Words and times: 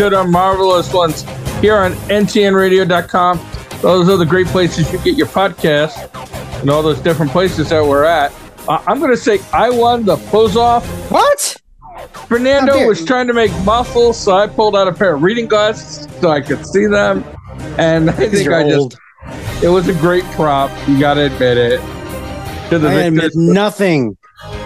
to 0.00 0.08
the 0.08 0.24
marvelous 0.24 0.90
ones 0.94 1.24
here 1.60 1.76
on 1.76 1.92
ntnradio.com. 2.08 3.38
Those 3.82 4.08
are 4.08 4.16
the 4.16 4.24
great 4.24 4.46
places 4.46 4.90
you 4.90 4.98
get 5.00 5.14
your 5.14 5.26
podcast 5.26 6.14
and 6.62 6.70
all 6.70 6.82
those 6.82 7.00
different 7.00 7.30
places 7.32 7.68
that 7.68 7.84
we're 7.84 8.04
at. 8.04 8.32
Uh, 8.66 8.82
I'm 8.86 8.98
going 8.98 9.10
to 9.10 9.16
say 9.18 9.40
I 9.52 9.68
won 9.68 10.06
the 10.06 10.16
pose 10.16 10.56
off. 10.56 10.86
What? 11.10 11.54
Fernando 12.28 12.86
was 12.86 13.04
trying 13.04 13.26
to 13.26 13.34
make 13.34 13.52
muscles, 13.62 14.18
so 14.18 14.32
I 14.32 14.46
pulled 14.46 14.74
out 14.74 14.88
a 14.88 14.92
pair 14.94 15.16
of 15.16 15.22
reading 15.22 15.46
glasses 15.46 16.08
so 16.22 16.30
I 16.30 16.40
could 16.40 16.64
see 16.64 16.86
them. 16.86 17.22
And 17.76 18.08
I 18.08 18.14
think 18.14 18.32
You're 18.42 18.54
I 18.54 18.70
just, 18.70 18.96
it 19.62 19.68
was 19.68 19.86
a 19.88 19.94
great 19.94 20.24
prop. 20.32 20.70
You 20.88 20.98
got 20.98 21.14
to 21.14 21.26
admit 21.26 21.58
it. 21.58 21.78
To 22.70 22.78
the 22.78 22.88
I 22.88 23.02
admit 23.02 23.32
nothing. 23.34 24.16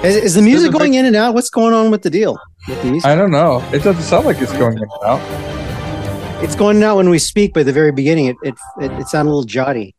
Is, 0.04 0.14
is 0.14 0.34
the 0.34 0.42
music 0.42 0.70
the 0.70 0.78
going 0.78 0.94
in 0.94 1.06
and 1.06 1.16
out? 1.16 1.34
What's 1.34 1.50
going 1.50 1.74
on 1.74 1.90
with 1.90 2.02
the 2.02 2.10
deal? 2.10 2.38
With 2.68 2.82
the 2.82 2.90
music? 2.90 3.06
I 3.08 3.14
don't 3.14 3.30
know. 3.30 3.60
It 3.72 3.82
doesn't 3.82 4.02
sound 4.02 4.26
like 4.26 4.38
it's 4.40 4.52
going 4.52 4.76
in 4.78 4.82
and 4.82 4.90
out. 5.04 6.42
It's 6.42 6.54
going 6.54 6.82
out 6.82 6.96
when 6.96 7.10
we 7.10 7.18
speak, 7.18 7.52
but 7.54 7.60
at 7.60 7.66
the 7.66 7.72
very 7.72 7.92
beginning, 7.92 8.26
it 8.26 8.36
it, 8.42 8.54
it, 8.80 8.90
it 8.92 9.08
sounded 9.08 9.30
a 9.30 9.34
little 9.34 9.44
jotty. 9.44 9.94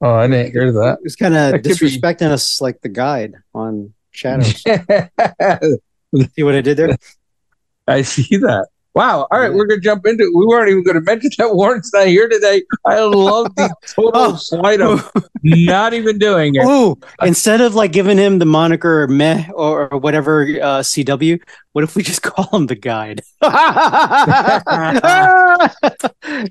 Oh, 0.00 0.14
I 0.14 0.26
didn't 0.26 0.52
hear 0.52 0.72
that. 0.72 0.98
It's 1.02 1.14
kind 1.16 1.36
of 1.36 1.52
could 1.52 1.62
be- 1.62 1.70
disrespecting 1.70 2.30
us 2.30 2.60
like 2.60 2.80
the 2.80 2.88
guide 2.88 3.34
on 3.54 3.94
Shadows. 4.10 4.62
See 6.34 6.42
what 6.42 6.54
I 6.54 6.60
did 6.60 6.76
there? 6.76 6.96
I 7.88 8.02
see 8.02 8.36
that. 8.38 8.68
Wow. 8.94 9.26
All 9.30 9.40
right, 9.40 9.52
we're 9.52 9.64
gonna 9.66 9.80
jump 9.80 10.04
into 10.06 10.24
it. 10.24 10.34
We 10.34 10.44
weren't 10.44 10.68
even 10.70 10.84
gonna 10.84 11.00
mention 11.00 11.30
that 11.38 11.54
Warren's 11.54 11.90
not 11.94 12.08
here 12.08 12.28
today. 12.28 12.62
I 12.84 13.00
love 13.00 13.54
the 13.56 13.74
total 13.86 14.10
Oh. 14.14 14.36
slight 14.36 14.82
of 14.82 15.10
not 15.42 15.94
even 15.94 16.18
doing 16.18 16.56
it. 16.56 16.62
Oh, 16.66 16.98
instead 17.22 17.62
of 17.62 17.74
like 17.74 17.92
giving 17.92 18.18
him 18.18 18.38
the 18.38 18.44
moniker 18.44 19.06
meh 19.08 19.44
or, 19.54 19.88
or 19.92 19.98
whatever 19.98 20.42
uh, 20.42 20.80
CW, 20.80 21.40
what 21.72 21.84
if 21.84 21.96
we 21.96 22.02
just 22.02 22.20
call 22.28 22.46
him 22.52 22.66
the 22.66 22.74
guide? 22.74 23.22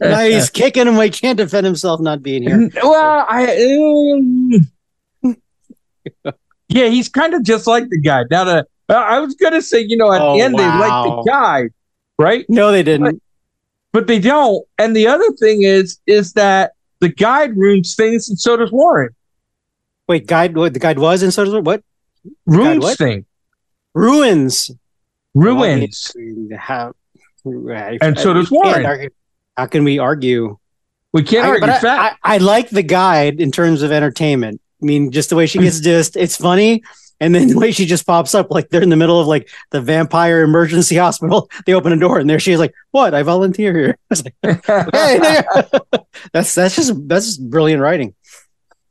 now 0.01 0.19
he's 0.21 0.49
kicking 0.49 0.87
him. 0.87 0.95
He 0.95 1.09
can't 1.09 1.37
defend 1.37 1.65
himself 1.65 1.99
not 2.01 2.21
being 2.23 2.43
here. 2.43 2.69
Well, 2.81 3.25
I 3.29 4.57
um, 5.23 5.35
yeah, 6.69 6.87
he's 6.87 7.09
kind 7.09 7.33
of 7.33 7.43
just 7.43 7.67
like 7.67 7.89
the 7.89 7.99
guy. 7.99 8.23
Now, 8.31 8.43
the 8.45 8.65
uh, 8.89 8.93
I 8.93 9.19
was 9.19 9.35
gonna 9.35 9.61
say, 9.61 9.81
you 9.81 9.97
know, 9.97 10.11
at 10.11 10.21
Oh, 10.21 10.35
the 10.35 10.41
end 10.41 10.57
they 10.57 10.65
like 10.65 11.03
the 11.03 11.23
guy, 11.27 11.69
right? 12.21 12.45
No, 12.47 12.71
they 12.71 12.83
didn't. 12.83 13.21
But 13.91 14.07
they 14.07 14.19
don't. 14.19 14.65
And 14.77 14.95
the 14.95 15.07
other 15.07 15.29
thing 15.39 15.63
is, 15.63 15.99
is 16.07 16.33
that 16.33 16.73
the 16.99 17.09
guide 17.09 17.57
ruins 17.57 17.95
things, 17.95 18.29
and 18.29 18.39
so 18.39 18.55
does 18.55 18.71
Warren. 18.71 19.13
Wait, 20.07 20.27
guide. 20.27 20.55
What 20.55 20.73
the 20.73 20.79
guide 20.79 20.99
was, 20.99 21.23
and 21.23 21.33
so 21.33 21.43
does 21.43 21.53
what? 21.53 21.83
Ruins 22.45 22.83
what? 22.83 22.97
things, 22.97 23.25
Ruins. 23.93 24.71
ruins. 25.33 26.11
How? 26.57 26.93
And 27.43 28.17
so 28.17 28.33
does 28.33 28.51
Warren. 28.51 29.09
How 29.57 29.65
can 29.65 29.83
we 29.83 29.99
argue? 29.99 30.57
We 31.13 31.23
can't 31.23 31.45
I, 31.45 31.49
argue 31.49 31.61
but 31.61 31.69
I, 31.69 31.79
fact. 31.79 32.19
I, 32.23 32.35
I 32.35 32.37
like 32.37 32.69
the 32.69 32.83
guide 32.83 33.41
in 33.41 33.51
terms 33.51 33.81
of 33.81 33.91
entertainment. 33.91 34.61
I 34.81 34.85
mean, 34.85 35.11
just 35.11 35.29
the 35.29 35.35
way 35.35 35.45
she 35.45 35.59
gets 35.59 35.79
just 35.81 36.15
it's 36.15 36.37
funny. 36.37 36.83
And 37.21 37.33
then 37.33 37.47
the 37.49 37.57
way 37.57 37.71
she 37.71 37.85
just 37.85 38.05
pops 38.05 38.35
up, 38.35 38.51
like 38.51 38.69
they're 38.69 38.81
in 38.83 38.89
the 38.89 38.97
middle 38.97 39.21
of 39.21 39.27
like 39.27 39.49
the 39.69 39.79
vampire 39.79 40.41
emergency 40.41 40.95
hospital. 41.05 41.49
They 41.65 41.73
open 41.73 41.93
a 41.93 41.97
door 41.97 42.19
and 42.19 42.29
there 42.29 42.39
she 42.39 42.51
is, 42.51 42.59
like, 42.59 42.73
"What? 42.91 43.13
I 43.13 43.23
volunteer 43.23 43.73
here." 43.77 43.97
I 44.11 44.11
was 44.11 44.25
like, 44.25 44.35
"Okay." 44.43 45.43
that's 46.33 46.53
that's 46.55 46.75
just 46.75 47.07
that's 47.07 47.25
just 47.27 47.49
brilliant 47.49 47.81
writing. 47.81 48.13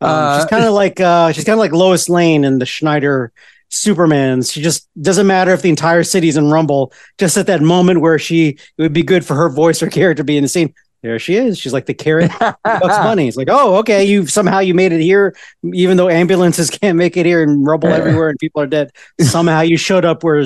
Um, 0.01 0.09
Uh, 0.11 0.39
she's 0.41 0.49
kind 0.49 0.65
of 0.65 0.73
like 0.73 1.01
uh, 1.01 1.33
she's 1.33 1.45
kind 1.45 1.55
of 1.55 1.61
like 1.61 1.73
Lois 1.73 2.09
Lane 2.09 2.45
in 2.45 2.59
the 2.59 2.67
Snyder 2.67 3.33
Supermans. 3.71 4.53
She 4.53 4.63
just 4.63 4.89
doesn't 5.01 5.27
matter 5.27 5.53
if 5.53 5.63
the 5.63 5.69
entire 5.69 6.05
city's 6.05 6.37
in 6.37 6.51
rumble. 6.51 6.93
Just 7.19 7.37
at 7.37 7.47
that 7.49 7.61
moment 7.63 8.01
where 8.01 8.19
she 8.19 8.49
it 8.51 8.83
would 8.83 8.93
be 8.93 9.03
good 9.03 9.25
for 9.25 9.35
her 9.35 9.51
voice 9.51 9.83
or 9.83 9.89
character 9.91 10.23
to 10.23 10.25
be 10.25 10.37
in 10.37 10.43
the 10.43 10.49
scene. 10.49 10.75
There 11.03 11.19
she 11.19 11.35
is. 11.37 11.59
She's 11.59 11.73
like 11.73 11.87
the 11.87 11.95
carrot 11.95 12.31
Bugs 12.39 12.57
Bunny. 12.99 13.27
It's 13.27 13.37
like, 13.37 13.49
oh, 13.51 13.77
okay, 13.77 14.05
you 14.05 14.27
somehow 14.27 14.59
you 14.59 14.75
made 14.75 14.93
it 14.93 15.01
here, 15.01 15.35
even 15.73 15.97
though 15.97 16.11
ambulances 16.11 16.69
can't 16.81 16.99
make 16.99 17.17
it 17.17 17.25
here 17.25 17.43
and 17.43 17.67
rubble 17.67 17.89
everywhere 17.89 18.29
and 18.29 18.39
people 18.39 18.61
are 18.61 18.67
dead. 18.67 18.91
Somehow 19.21 19.61
you 19.63 19.79
showed 19.79 20.05
up 20.05 20.23
where 20.23 20.45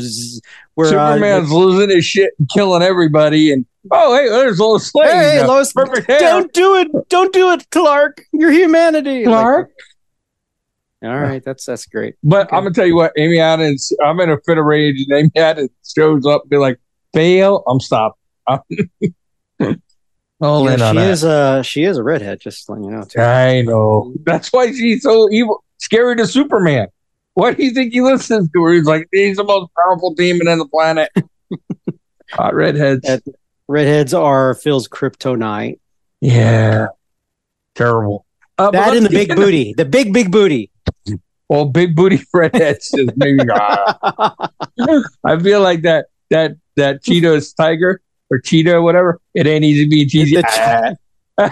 where 0.74 0.86
uh, 0.86 1.14
Superman's 1.14 1.50
losing 1.50 1.90
his 1.90 2.04
shit 2.04 2.30
and 2.38 2.48
killing 2.48 2.82
everybody. 2.82 3.52
And 3.52 3.66
oh, 3.90 4.16
hey, 4.16 4.28
there's 4.28 4.60
Lois 4.60 4.94
Lane. 4.94 5.08
Hey, 5.08 5.40
Uh, 5.40 5.48
Lois, 5.48 5.72
perfect 5.72 6.06
hair. 6.06 6.20
don't 6.20 6.52
do 6.52 6.76
it! 6.76 7.08
Don't 7.08 7.32
do 7.32 7.50
it, 7.52 7.68
Clark. 7.70 8.24
Your 8.32 8.52
humanity, 8.52 9.24
Clark. 9.24 9.70
Like, 11.02 11.10
all 11.12 11.20
right, 11.20 11.42
that's 11.44 11.66
that's 11.66 11.84
great. 11.86 12.14
But 12.22 12.46
Okay. 12.46 12.56
I'm 12.56 12.62
gonna 12.62 12.74
tell 12.74 12.86
you 12.86 12.94
what, 12.96 13.12
Amy 13.18 13.40
Adams. 13.40 13.92
I'm 14.04 14.20
in 14.20 14.30
a 14.30 14.38
fit 14.46 14.56
of 14.56 14.64
rage, 14.66 15.04
and 15.08 15.18
Amy 15.18 15.30
Adams 15.36 15.70
shows 15.84 16.24
up, 16.26 16.42
and 16.42 16.50
be 16.50 16.56
like, 16.58 16.78
"Fail, 17.12 17.64
I'm 17.68 17.80
stopped." 17.80 18.18
All 20.40 20.64
Yeah, 20.66 20.74
in 20.74 20.82
on 20.82 20.94
she 20.94 21.00
that. 21.00 21.10
is 21.10 21.24
uh 21.24 21.62
she 21.62 21.84
is 21.84 21.96
a 21.96 22.02
redhead. 22.02 22.40
Just 22.40 22.68
letting 22.68 22.84
you 22.84 22.90
know. 22.90 23.04
Too. 23.04 23.20
I 23.20 23.62
know. 23.62 24.12
That's 24.24 24.52
why 24.52 24.72
she's 24.72 25.02
so 25.02 25.30
evil, 25.30 25.64
scary 25.78 26.16
to 26.16 26.26
Superman. 26.26 26.88
What 27.34 27.56
do 27.56 27.64
you 27.64 27.72
think 27.72 27.92
he 27.92 28.00
listens 28.00 28.50
to? 28.52 28.60
Where 28.60 28.74
he's 28.74 28.84
like, 28.86 29.08
he's 29.12 29.36
the 29.36 29.44
most 29.44 29.70
powerful 29.76 30.14
demon 30.14 30.46
on 30.48 30.58
the 30.58 30.66
planet. 30.66 31.10
Hot 32.32 32.54
redheads. 32.54 33.02
That- 33.02 33.22
Redheads 33.66 34.12
are 34.12 34.54
Phil's 34.54 34.88
kryptonite. 34.88 35.78
yeah. 36.20 36.88
Terrible. 37.74 38.26
Uh, 38.58 38.70
That 38.70 38.94
and 38.94 39.06
the 39.06 39.10
big 39.10 39.34
booty, 39.34 39.72
the 39.74 39.86
big 39.86 40.12
big 40.12 40.30
booty. 40.30 40.70
Well, 41.48 41.64
big 41.64 41.96
booty 41.96 42.20
redheads 42.34 42.92
is 42.94 43.08
maybe. 43.16 43.40
ah. 43.50 44.48
I 45.24 45.38
feel 45.40 45.60
like 45.62 45.82
that 45.82 46.06
that 46.30 46.52
that 46.76 47.02
Cheetos 47.02 47.56
tiger 47.56 48.00
or 48.30 48.38
Cheetah, 48.38 48.80
whatever. 48.82 49.20
It 49.34 49.46
ain't 49.46 49.64
easy 49.64 49.88
being 49.88 50.08
cheesy. 50.08 50.42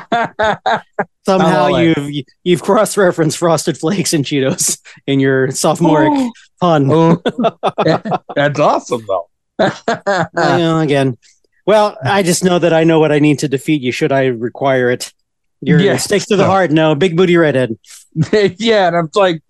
Somehow 1.26 1.68
you've 1.68 2.24
you've 2.44 2.62
cross 2.62 2.96
referenced 2.96 3.38
Frosted 3.38 3.78
Flakes 3.78 4.12
and 4.12 4.24
Cheetos 4.24 4.78
in 5.06 5.20
your 5.20 5.50
sophomoric 5.50 6.12
pun. 6.60 6.88
Oh, 6.90 7.22
that's 8.34 8.58
awesome 8.58 9.04
though. 9.06 9.28
Know, 10.34 10.80
again. 10.80 11.16
Well, 11.66 11.96
I 12.04 12.22
just 12.24 12.42
know 12.42 12.58
that 12.58 12.72
I 12.72 12.82
know 12.84 12.98
what 12.98 13.12
I 13.12 13.20
need 13.20 13.38
to 13.40 13.48
defeat 13.48 13.82
you 13.82 13.92
should 13.92 14.10
I 14.10 14.26
require 14.26 14.90
it. 14.90 15.12
Your 15.60 15.78
Yeah. 15.78 15.96
stakes 15.96 16.26
to 16.26 16.36
the 16.36 16.42
So- 16.42 16.48
heart. 16.48 16.72
No, 16.72 16.94
big 16.96 17.16
booty 17.16 17.36
redhead. 17.36 17.78
yeah, 18.32 18.88
and 18.88 18.96
I'm 18.96 19.10
like, 19.14 19.42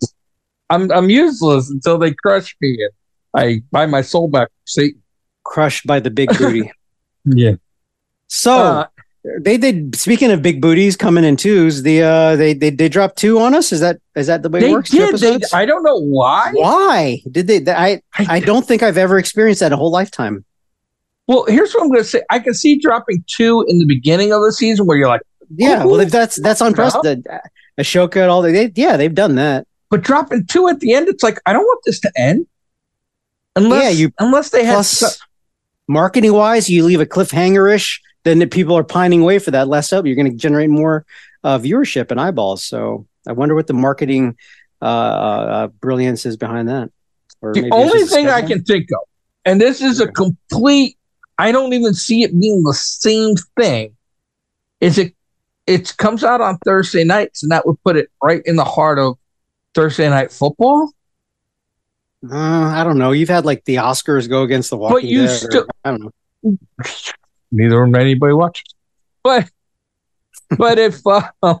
I'm 0.69 0.91
I'm 0.91 1.09
useless 1.09 1.69
until 1.71 1.97
they 1.97 2.13
crush 2.13 2.55
me 2.61 2.77
and 2.83 2.91
I 3.35 3.63
buy 3.71 3.87
my 3.87 4.01
soul 4.01 4.27
back 4.27 4.49
from 4.49 4.61
Satan. 4.65 5.01
Crushed 5.43 5.87
by 5.87 5.99
the 5.99 6.11
big 6.11 6.29
booty. 6.37 6.71
Yeah. 7.25 7.53
So 8.27 8.53
Uh, 8.55 8.87
they 9.39 9.57
did. 9.57 9.95
Speaking 9.95 10.31
of 10.31 10.41
big 10.41 10.61
booties 10.61 10.97
coming 10.97 11.23
in 11.23 11.37
twos, 11.37 11.83
the 11.83 12.01
uh, 12.03 12.35
they 12.35 12.53
they 12.53 12.69
they 12.69 12.89
dropped 12.89 13.17
two 13.17 13.39
on 13.39 13.53
us. 13.55 13.71
Is 13.71 13.79
that 13.79 13.99
is 14.15 14.27
that 14.27 14.43
the 14.43 14.49
way 14.49 14.59
it 14.59 14.63
they 14.63 14.71
works? 14.71 14.89
Did. 14.89 15.15
They. 15.17 15.39
I 15.53 15.65
don't 15.65 15.83
know 15.83 15.97
why. 15.97 16.51
Why 16.53 17.21
did 17.31 17.47
they? 17.47 17.63
I 17.71 18.01
I 18.17 18.39
don't 18.41 18.65
think 18.67 18.83
I've 18.83 18.97
ever 18.97 19.17
experienced 19.17 19.61
that 19.61 19.71
a 19.71 19.77
whole 19.77 19.91
lifetime. 19.91 20.43
Well, 21.27 21.45
here's 21.47 21.73
what 21.73 21.83
I'm 21.83 21.87
going 21.89 22.01
to 22.03 22.09
say. 22.09 22.21
I 22.29 22.39
can 22.39 22.53
see 22.53 22.77
dropping 22.77 23.23
two 23.27 23.63
in 23.69 23.79
the 23.79 23.85
beginning 23.85 24.33
of 24.33 24.41
the 24.41 24.51
season 24.51 24.85
where 24.87 24.97
you're 24.97 25.07
like, 25.07 25.21
Yeah, 25.55 25.85
well, 25.85 26.01
if 26.01 26.11
that's 26.11 26.35
that's 26.41 26.59
unprecedented. 26.59 27.25
Ahsoka 27.79 28.17
and 28.21 28.29
all 28.29 28.41
that. 28.41 28.51
They, 28.51 28.73
yeah, 28.75 28.97
they've 28.97 29.15
done 29.15 29.35
that. 29.35 29.65
but 29.89 30.01
dropping 30.01 30.45
two 30.47 30.67
at 30.67 30.81
the 30.81 30.91
end, 30.93 31.07
it's 31.07 31.23
like 31.23 31.39
I 31.45 31.53
don't 31.53 31.63
want 31.63 31.79
this 31.85 32.01
to 32.01 32.11
end. 32.17 32.45
Unless, 33.55 33.83
Yeah, 33.83 33.89
you- 33.91 34.11
unless 34.19 34.49
they 34.49 34.65
have. 34.65 34.75
Plus, 34.75 35.17
marketing 35.87 36.33
wise, 36.33 36.69
you 36.69 36.83
leave 36.85 37.01
a 37.01 37.05
cliffhanger 37.05 37.73
ish, 37.73 38.01
then 38.23 38.39
the 38.39 38.47
people 38.47 38.77
are 38.77 38.83
pining 38.83 39.21
away 39.21 39.39
for 39.39 39.51
that 39.51 39.67
less 39.67 39.91
up. 39.93 40.05
You're 40.05 40.15
going 40.15 40.31
to 40.31 40.37
generate 40.37 40.69
more 40.69 41.05
uh, 41.43 41.59
viewership 41.59 42.11
and 42.11 42.19
eyeballs. 42.19 42.63
So 42.63 43.05
I 43.27 43.33
wonder 43.33 43.55
what 43.55 43.67
the 43.67 43.73
marketing 43.73 44.37
uh, 44.81 44.85
uh, 44.85 45.67
brilliance 45.67 46.25
is 46.25 46.37
behind 46.37 46.69
that. 46.69 46.91
Or 47.41 47.53
the 47.53 47.69
only 47.71 48.03
thing 48.03 48.27
I 48.27 48.41
can 48.41 48.63
think 48.63 48.89
of, 48.91 49.07
and 49.43 49.59
this 49.59 49.81
is 49.81 49.99
a 49.99 50.07
complete. 50.07 50.97
I 51.37 51.51
don't 51.51 51.73
even 51.73 51.93
see 51.93 52.23
it 52.23 52.39
being 52.39 52.63
the 52.63 52.73
same 52.73 53.35
thing. 53.59 53.95
Is 54.79 54.97
it? 54.97 55.13
It 55.67 55.95
comes 55.97 56.23
out 56.23 56.41
on 56.41 56.57
Thursday 56.59 57.03
nights, 57.03 57.43
and 57.43 57.51
that 57.51 57.65
would 57.65 57.81
put 57.83 57.97
it 57.97 58.09
right 58.21 58.41
in 58.45 58.55
the 58.55 58.63
heart 58.63 58.99
of 58.99 59.17
Thursday 59.73 60.09
night 60.09 60.31
football. 60.31 60.91
Uh, 62.31 62.35
I 62.37 62.83
don't 62.83 62.97
know. 62.97 63.11
You've 63.11 63.29
had 63.29 63.45
like 63.45 63.65
the 63.65 63.75
Oscars 63.75 64.29
go 64.29 64.43
against 64.43 64.69
the 64.69 64.77
Walking 64.77 65.09
you 65.09 65.25
Dead. 65.27 65.43
or- 65.53 65.67
I 65.83 65.91
don't 65.91 66.01
know. 66.43 66.57
Neither 67.51 67.83
of 67.83 67.91
them 67.91 68.01
anybody 68.01 68.33
watches, 68.33 68.63
but 69.23 69.49
but 70.57 70.79
if 70.79 70.99
uh, 71.05 71.55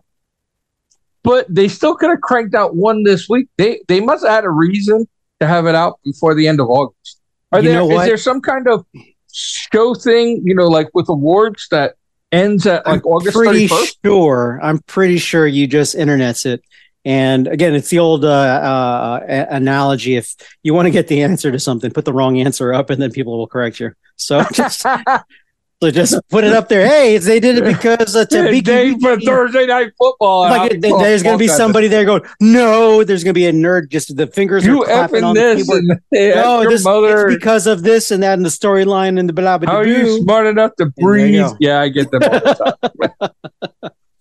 but 1.23 1.45
they 1.53 1.67
still 1.67 1.95
could 1.95 2.09
have 2.09 2.21
cranked 2.21 2.55
out 2.55 2.75
one 2.75 3.03
this 3.03 3.27
week. 3.29 3.47
They 3.57 3.81
they 3.87 3.99
must 3.99 4.23
have 4.25 4.33
had 4.33 4.43
a 4.45 4.49
reason 4.49 5.07
to 5.39 5.47
have 5.47 5.65
it 5.67 5.75
out 5.75 5.99
before 6.03 6.33
the 6.35 6.47
end 6.47 6.59
of 6.59 6.69
August. 6.69 7.19
Are 7.51 7.61
You 7.61 7.69
there 7.69 7.79
know 7.79 7.91
is 7.99 8.05
there 8.07 8.17
some 8.17 8.41
kind 8.41 8.67
of 8.67 8.85
show 9.31 9.93
thing, 9.93 10.41
you 10.43 10.55
know, 10.55 10.67
like 10.67 10.89
with 10.93 11.09
awards 11.09 11.67
that 11.71 11.95
ends 12.31 12.65
at 12.65 12.85
like 12.87 13.05
August 13.05 13.35
pretty 13.35 13.67
31st? 13.67 13.97
sure. 14.03 14.59
I'm 14.63 14.79
pretty 14.79 15.17
sure 15.19 15.45
you 15.45 15.67
just 15.67 15.95
internets 15.95 16.45
it. 16.45 16.63
And 17.05 17.47
again, 17.47 17.75
it's 17.75 17.89
the 17.89 17.99
old 17.99 18.23
uh, 18.23 18.29
uh, 18.29 19.45
analogy. 19.49 20.15
If 20.15 20.33
you 20.63 20.73
want 20.73 20.85
to 20.85 20.91
get 20.91 21.07
the 21.07 21.21
answer 21.21 21.51
to 21.51 21.59
something, 21.59 21.91
put 21.91 22.05
the 22.05 22.13
wrong 22.13 22.39
answer 22.39 22.73
up, 22.73 22.89
and 22.89 23.01
then 23.01 23.11
people 23.11 23.37
will 23.37 23.47
correct 23.47 23.79
you. 23.79 23.91
So 24.15 24.41
just, 24.53 24.81
so 24.81 25.91
just 25.91 26.15
put 26.29 26.45
it 26.45 26.53
up 26.53 26.69
there. 26.69 26.87
Hey, 26.87 27.17
they 27.17 27.41
did 27.41 27.57
it 27.57 27.65
because 27.65 28.15
uh, 28.15 28.23
Tabiki 28.31 29.01
for 29.01 29.19
Thursday 29.19 29.65
night 29.65 29.91
football. 29.97 30.43
like 30.43 30.71
it- 30.71 30.81
there's 30.81 31.23
going 31.23 31.37
to 31.37 31.43
be 31.43 31.49
somebody 31.49 31.89
there 31.89 32.05
going, 32.05 32.21
no, 32.39 33.03
there's 33.03 33.25
going 33.25 33.33
to 33.33 33.37
be 33.37 33.47
a 33.47 33.51
nerd. 33.51 33.89
Just 33.89 34.15
the 34.15 34.27
fingers 34.27 34.65
You 34.65 34.83
are 34.83 34.85
clapping 34.85 35.25
on 35.25 35.35
the 35.35 35.41
this 35.41 35.63
keyboard. 35.67 35.83
No, 36.13 36.69
this, 36.69 36.85
mother. 36.85 37.27
it's 37.27 37.35
because 37.35 37.67
of 37.67 37.83
this 37.83 38.11
and 38.11 38.23
that 38.23 38.35
and 38.35 38.45
the 38.45 38.49
storyline 38.49 39.19
and 39.19 39.27
the 39.27 39.33
blah 39.33 39.57
blah 39.57 39.69
How 39.69 39.77
are 39.79 39.85
you 39.85 40.21
smart 40.21 40.47
enough 40.47 40.73
to 40.77 40.85
breathe? 40.85 41.51
Yeah, 41.59 41.81
I 41.81 41.89
get 41.89 42.11
them 42.11 42.23
all 42.23 42.29
the 42.29 42.77
time. 43.19 43.31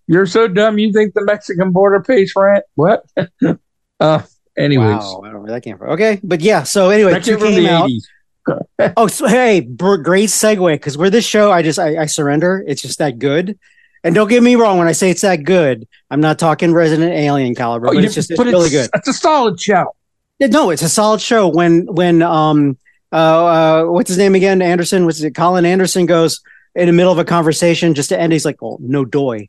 You're 0.07 0.27
so 0.27 0.49
dumb. 0.49 0.79
You 0.79 0.93
think 0.93 1.15
the 1.15 1.25
Mexican 1.25 1.71
border 1.71 2.01
pays 2.01 2.33
rent? 2.37 2.65
What? 2.75 3.05
uh, 4.01 4.23
anyways, 4.57 4.89
Wow, 4.89 5.21
I 5.21 5.27
don't 5.27 5.35
know 5.35 5.41
where 5.41 5.53
that 5.53 5.63
came 5.63 5.79
from. 5.79 5.91
Okay, 5.91 6.21
but 6.23 6.41
yeah. 6.41 6.65
So 6.65 6.91
anyway, 6.91 7.13
that 7.13 7.25
came 7.25 7.39
from 7.39 7.55
the 7.55 7.69
out. 7.69 7.89
80s. 7.89 8.03
Oh, 8.97 9.07
so, 9.07 9.29
hey, 9.29 9.61
great 9.61 10.29
segue 10.29 10.75
because 10.75 10.99
we're 10.99 11.11
this 11.11 11.25
show. 11.25 11.53
I 11.53 11.63
just 11.63 11.79
I, 11.79 12.03
I 12.03 12.07
surrender. 12.07 12.65
It's 12.67 12.83
just 12.83 12.99
that 12.99 13.21
good. 13.21 13.57
And 14.03 14.17
don't 14.17 14.27
get 14.29 14.43
me 14.43 14.57
wrong 14.57 14.79
when 14.79 14.89
I 14.89 14.93
say 14.93 15.11
it's 15.11 15.21
that 15.21 15.45
good. 15.45 15.87
I'm 16.11 16.21
not 16.21 16.41
talking 16.41 16.73
Resident 16.73 17.13
Alien 17.13 17.55
caliber, 17.55 17.87
Oh, 17.87 17.95
but 17.95 18.05
it's 18.05 18.15
just 18.17 18.33
it's 18.33 18.39
but 18.39 18.49
really 18.49 18.69
good. 18.69 18.91
It's 18.95 19.07
a 19.07 19.13
solid 19.13 19.61
show. 19.61 19.95
Yeah, 20.41 20.49
No, 20.49 20.71
it's 20.71 20.83
a 20.83 20.89
solid 20.89 21.21
show. 21.21 21.47
When 21.47 21.87
when 21.87 22.21
um 22.21 22.77
uh, 23.13 23.15
uh 23.15 23.85
what's 23.85 24.09
his 24.09 24.19
name 24.19 24.35
again? 24.35 24.61
Anderson. 24.61 25.05
What's 25.05 25.23
it? 25.23 25.37
Colin 25.37 25.65
Anderson 25.65 26.07
goes 26.07 26.41
in 26.75 26.87
the 26.87 26.93
middle 26.93 27.13
of 27.13 27.19
a 27.19 27.25
conversation 27.25 27.95
just 27.95 28.09
to 28.09 28.19
end. 28.19 28.33
He's 28.33 28.45
like, 28.45 28.61
"Oh, 28.61 28.79
no 28.81 29.05
doy." 29.05 29.49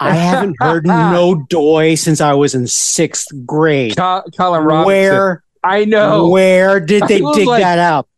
I 0.00 0.14
haven't 0.14 0.56
heard 0.60 0.86
no 0.86 1.44
doy 1.48 1.94
since 1.94 2.20
I 2.20 2.32
was 2.34 2.54
in 2.54 2.66
sixth 2.66 3.28
grade. 3.44 3.96
Co- 3.96 4.24
Colin 4.36 4.64
Robinson. 4.64 4.86
Where 4.86 5.44
I 5.62 5.84
know. 5.84 6.28
where 6.28 6.80
did 6.80 7.02
they 7.02 7.18
dig 7.18 7.46
like, 7.46 7.62
that 7.62 7.78
out? 7.78 8.08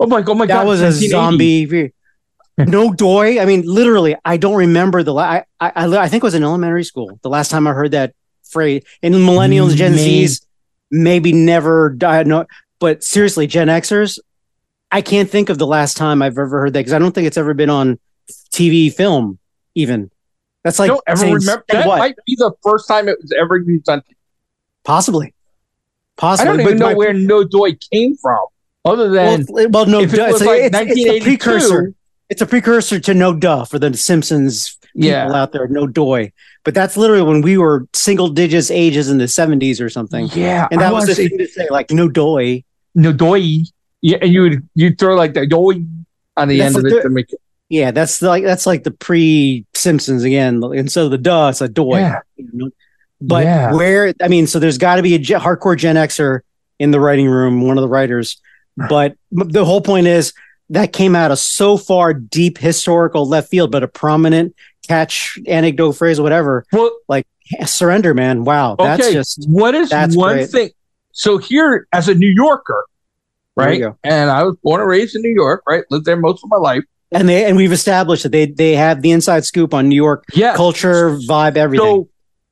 oh 0.00 0.06
my, 0.06 0.22
god, 0.22 0.32
oh 0.32 0.34
my 0.34 0.46
that 0.46 0.62
God. 0.62 0.66
was 0.66 0.80
a 0.80 0.92
zombie. 0.92 1.92
no 2.58 2.92
doy. 2.92 3.40
I 3.40 3.44
mean, 3.44 3.62
literally, 3.66 4.16
I 4.24 4.36
don't 4.36 4.56
remember 4.56 5.02
the. 5.02 5.12
La- 5.12 5.22
I, 5.22 5.44
I 5.60 5.72
I 5.74 6.08
think 6.08 6.22
it 6.22 6.26
was 6.26 6.34
in 6.34 6.44
elementary 6.44 6.84
school 6.84 7.18
the 7.22 7.28
last 7.28 7.50
time 7.50 7.66
I 7.66 7.72
heard 7.72 7.92
that 7.92 8.14
phrase. 8.44 8.84
And 9.02 9.14
millennials, 9.14 9.72
mm, 9.72 9.76
Gen 9.76 9.92
Man. 9.92 10.00
Zs, 10.00 10.46
maybe 10.90 11.32
never 11.32 11.90
died. 11.90 12.26
No, 12.26 12.46
but 12.78 13.02
seriously, 13.02 13.46
Gen 13.46 13.68
Xers, 13.68 14.18
I 14.90 15.02
can't 15.02 15.28
think 15.28 15.48
of 15.48 15.58
the 15.58 15.66
last 15.66 15.96
time 15.96 16.22
I've 16.22 16.38
ever 16.38 16.60
heard 16.60 16.72
that 16.74 16.80
because 16.80 16.92
I 16.92 16.98
don't 16.98 17.12
think 17.12 17.26
it's 17.26 17.36
ever 17.36 17.54
been 17.54 17.70
on 17.70 17.98
TV, 18.52 18.92
film, 18.92 19.38
even. 19.74 20.10
That's 20.64 20.80
I 20.80 20.84
like 20.84 20.88
don't 20.92 21.02
ever 21.06 21.24
remember. 21.26 21.64
That 21.68 21.86
what? 21.86 21.98
might 21.98 22.16
be 22.26 22.34
the 22.36 22.52
first 22.62 22.88
time 22.88 23.08
it 23.08 23.18
was 23.22 23.32
ever 23.38 23.58
used 23.58 23.88
on. 23.88 24.02
possibly, 24.84 25.28
I 25.28 26.20
possibly. 26.20 26.46
don't 26.56 26.60
even 26.60 26.78
but 26.78 26.84
know 26.84 26.90
my- 26.92 26.94
where 26.96 27.12
No 27.14 27.44
Doy 27.44 27.72
came 27.92 28.16
from, 28.16 28.44
other 28.84 29.08
than 29.10 29.46
well, 29.48 29.86
no, 29.86 30.00
if 30.00 30.12
it 30.14 30.18
it's, 30.20 30.40
like 30.40 30.72
it's, 30.72 30.76
it's 31.00 31.06
a 31.10 31.20
precursor. 31.20 31.94
It's 32.30 32.40
a 32.40 32.46
precursor 32.46 32.98
to 33.00 33.14
No 33.14 33.34
Duh 33.34 33.64
for 33.66 33.78
the 33.78 33.94
Simpsons 33.96 34.78
people 34.94 35.08
yeah. 35.08 35.30
out 35.32 35.52
there, 35.52 35.68
No 35.68 35.86
Doy. 35.86 36.32
But 36.64 36.72
that's 36.72 36.96
literally 36.96 37.22
when 37.22 37.42
we 37.42 37.58
were 37.58 37.86
single 37.92 38.28
digits 38.28 38.70
ages 38.70 39.10
in 39.10 39.18
the 39.18 39.26
70s 39.26 39.78
or 39.84 39.90
something. 39.90 40.28
Yeah, 40.32 40.66
And 40.70 40.80
I 40.80 40.84
that 40.84 40.92
was 40.94 41.02
wanna 41.02 41.06
the 41.08 41.14
say 41.16 41.28
thing 41.28 41.38
to 41.38 41.46
say, 41.46 41.68
like 41.70 41.90
No 41.90 42.08
Doy. 42.08 42.64
No 42.94 43.12
Doy. 43.12 43.58
Yeah, 44.00 44.16
and 44.22 44.32
you 44.32 44.40
would 44.40 44.68
you 44.74 44.94
throw 44.94 45.14
like 45.16 45.34
the 45.34 45.46
Doy 45.46 45.84
on 46.38 46.48
the 46.48 46.58
That's 46.58 46.74
end 46.74 46.86
of 46.86 46.90
the- 46.90 46.98
it 46.98 47.02
to 47.02 47.10
make 47.10 47.30
it. 47.30 47.40
Yeah, 47.68 47.90
that's 47.90 48.20
like 48.22 48.44
that's 48.44 48.66
like 48.66 48.84
the 48.84 48.90
pre 48.90 49.64
Simpsons 49.74 50.22
again. 50.22 50.62
And 50.62 50.90
so 50.90 51.08
the 51.08 51.18
duh, 51.18 51.48
it's 51.50 51.60
a 51.60 51.68
doy. 51.68 51.98
Yeah. 51.98 52.20
you 52.36 52.50
know? 52.52 52.70
But 53.20 53.44
Yeah. 53.44 53.72
where 53.72 54.12
I 54.22 54.28
mean, 54.28 54.46
so 54.46 54.58
there's 54.58 54.78
got 54.78 54.96
to 54.96 55.02
be 55.02 55.14
a 55.14 55.18
hardcore 55.18 55.76
Gen 55.76 55.96
Xer 55.96 56.40
in 56.78 56.90
the 56.90 57.00
writing 57.00 57.28
room, 57.28 57.62
one 57.62 57.78
of 57.78 57.82
the 57.82 57.88
writers. 57.88 58.40
But 58.88 59.16
the 59.30 59.64
whole 59.64 59.80
point 59.80 60.08
is 60.08 60.32
that 60.70 60.92
came 60.92 61.14
out 61.14 61.30
of 61.30 61.38
so 61.38 61.76
far 61.76 62.12
deep 62.12 62.58
historical 62.58 63.28
left 63.28 63.48
field, 63.48 63.70
but 63.70 63.84
a 63.84 63.88
prominent 63.88 64.54
catch 64.88 65.38
anecdote 65.46 65.92
phrase, 65.92 66.18
or 66.18 66.24
whatever. 66.24 66.64
Well, 66.72 66.90
like 67.08 67.26
Surrender, 67.66 68.14
man. 68.14 68.44
Wow, 68.44 68.76
that's 68.76 69.12
just 69.12 69.46
what 69.48 69.74
is 69.74 69.92
one 70.16 70.34
great. 70.34 70.50
thing? 70.50 70.70
So 71.12 71.38
here, 71.38 71.86
as 71.92 72.08
a 72.08 72.14
New 72.14 72.30
Yorker, 72.30 72.84
right? 73.54 73.82
And 74.02 74.30
I 74.30 74.42
was 74.42 74.56
born 74.62 74.80
and 74.80 74.88
raised 74.88 75.14
in 75.14 75.22
New 75.22 75.34
York, 75.34 75.62
right? 75.68 75.84
Lived 75.90 76.06
there 76.06 76.16
most 76.16 76.42
of 76.42 76.50
my 76.50 76.56
life. 76.56 76.82
And 77.14 77.28
they 77.28 77.44
and 77.44 77.56
we've 77.56 77.72
established 77.72 78.24
that 78.24 78.32
they 78.32 78.46
they 78.46 78.74
have 78.74 79.02
the 79.02 79.10
inside 79.12 79.44
scoop 79.44 79.72
on 79.72 79.88
New 79.88 79.96
York 79.96 80.24
Yeah. 80.34 80.54
culture, 80.54 81.16
vibe, 81.28 81.56
everything. 81.56 81.86
So 81.86 82.08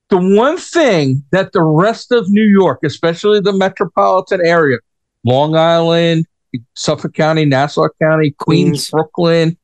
the 0.09 0.19
one 0.37 0.57
thing 0.59 1.25
that 1.33 1.53
the 1.53 1.63
rest 1.63 2.13
of 2.13 2.29
New 2.31 2.45
York, 2.45 2.81
especially 2.85 3.41
the 3.41 3.53
metropolitan 3.53 4.41
area, 4.45 4.79
Long 5.25 5.57
Island, 5.57 6.27
Suffolk 6.75 7.15
County, 7.15 7.45
Nassau 7.45 7.89
County, 8.01 8.31
Queens, 8.33 8.71
Queens. 8.71 8.91
Brooklyn, 8.91 9.57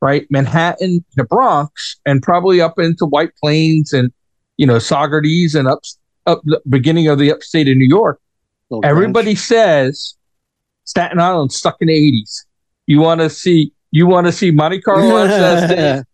right, 0.00 0.26
Manhattan, 0.30 1.04
the 1.16 1.24
Bronx, 1.24 1.96
and 2.04 2.22
probably 2.22 2.60
up 2.60 2.78
into 2.78 3.06
White 3.06 3.30
Plains 3.42 3.92
and 3.92 4.12
you 4.56 4.66
know 4.66 4.76
Saugerties 4.76 5.54
and 5.54 5.68
up 5.68 5.80
up 6.26 6.40
the 6.44 6.60
beginning 6.68 7.08
of 7.08 7.18
the 7.18 7.32
upstate 7.32 7.68
of 7.68 7.76
New 7.76 7.88
York. 7.88 8.20
Little 8.70 8.84
Everybody 8.84 9.34
says 9.34 10.14
Staten 10.84 11.20
Island 11.20 11.52
stuck 11.52 11.76
in 11.80 11.88
the 11.88 11.94
eighties. 11.94 12.44
You 12.86 13.00
want 13.00 13.20
to 13.20 13.30
see 13.30 13.72
you 13.92 14.06
want 14.06 14.26
to 14.26 14.32
see 14.32 14.50
Monte 14.50 14.80
Carlo 14.80 15.16
SS, 15.24 16.04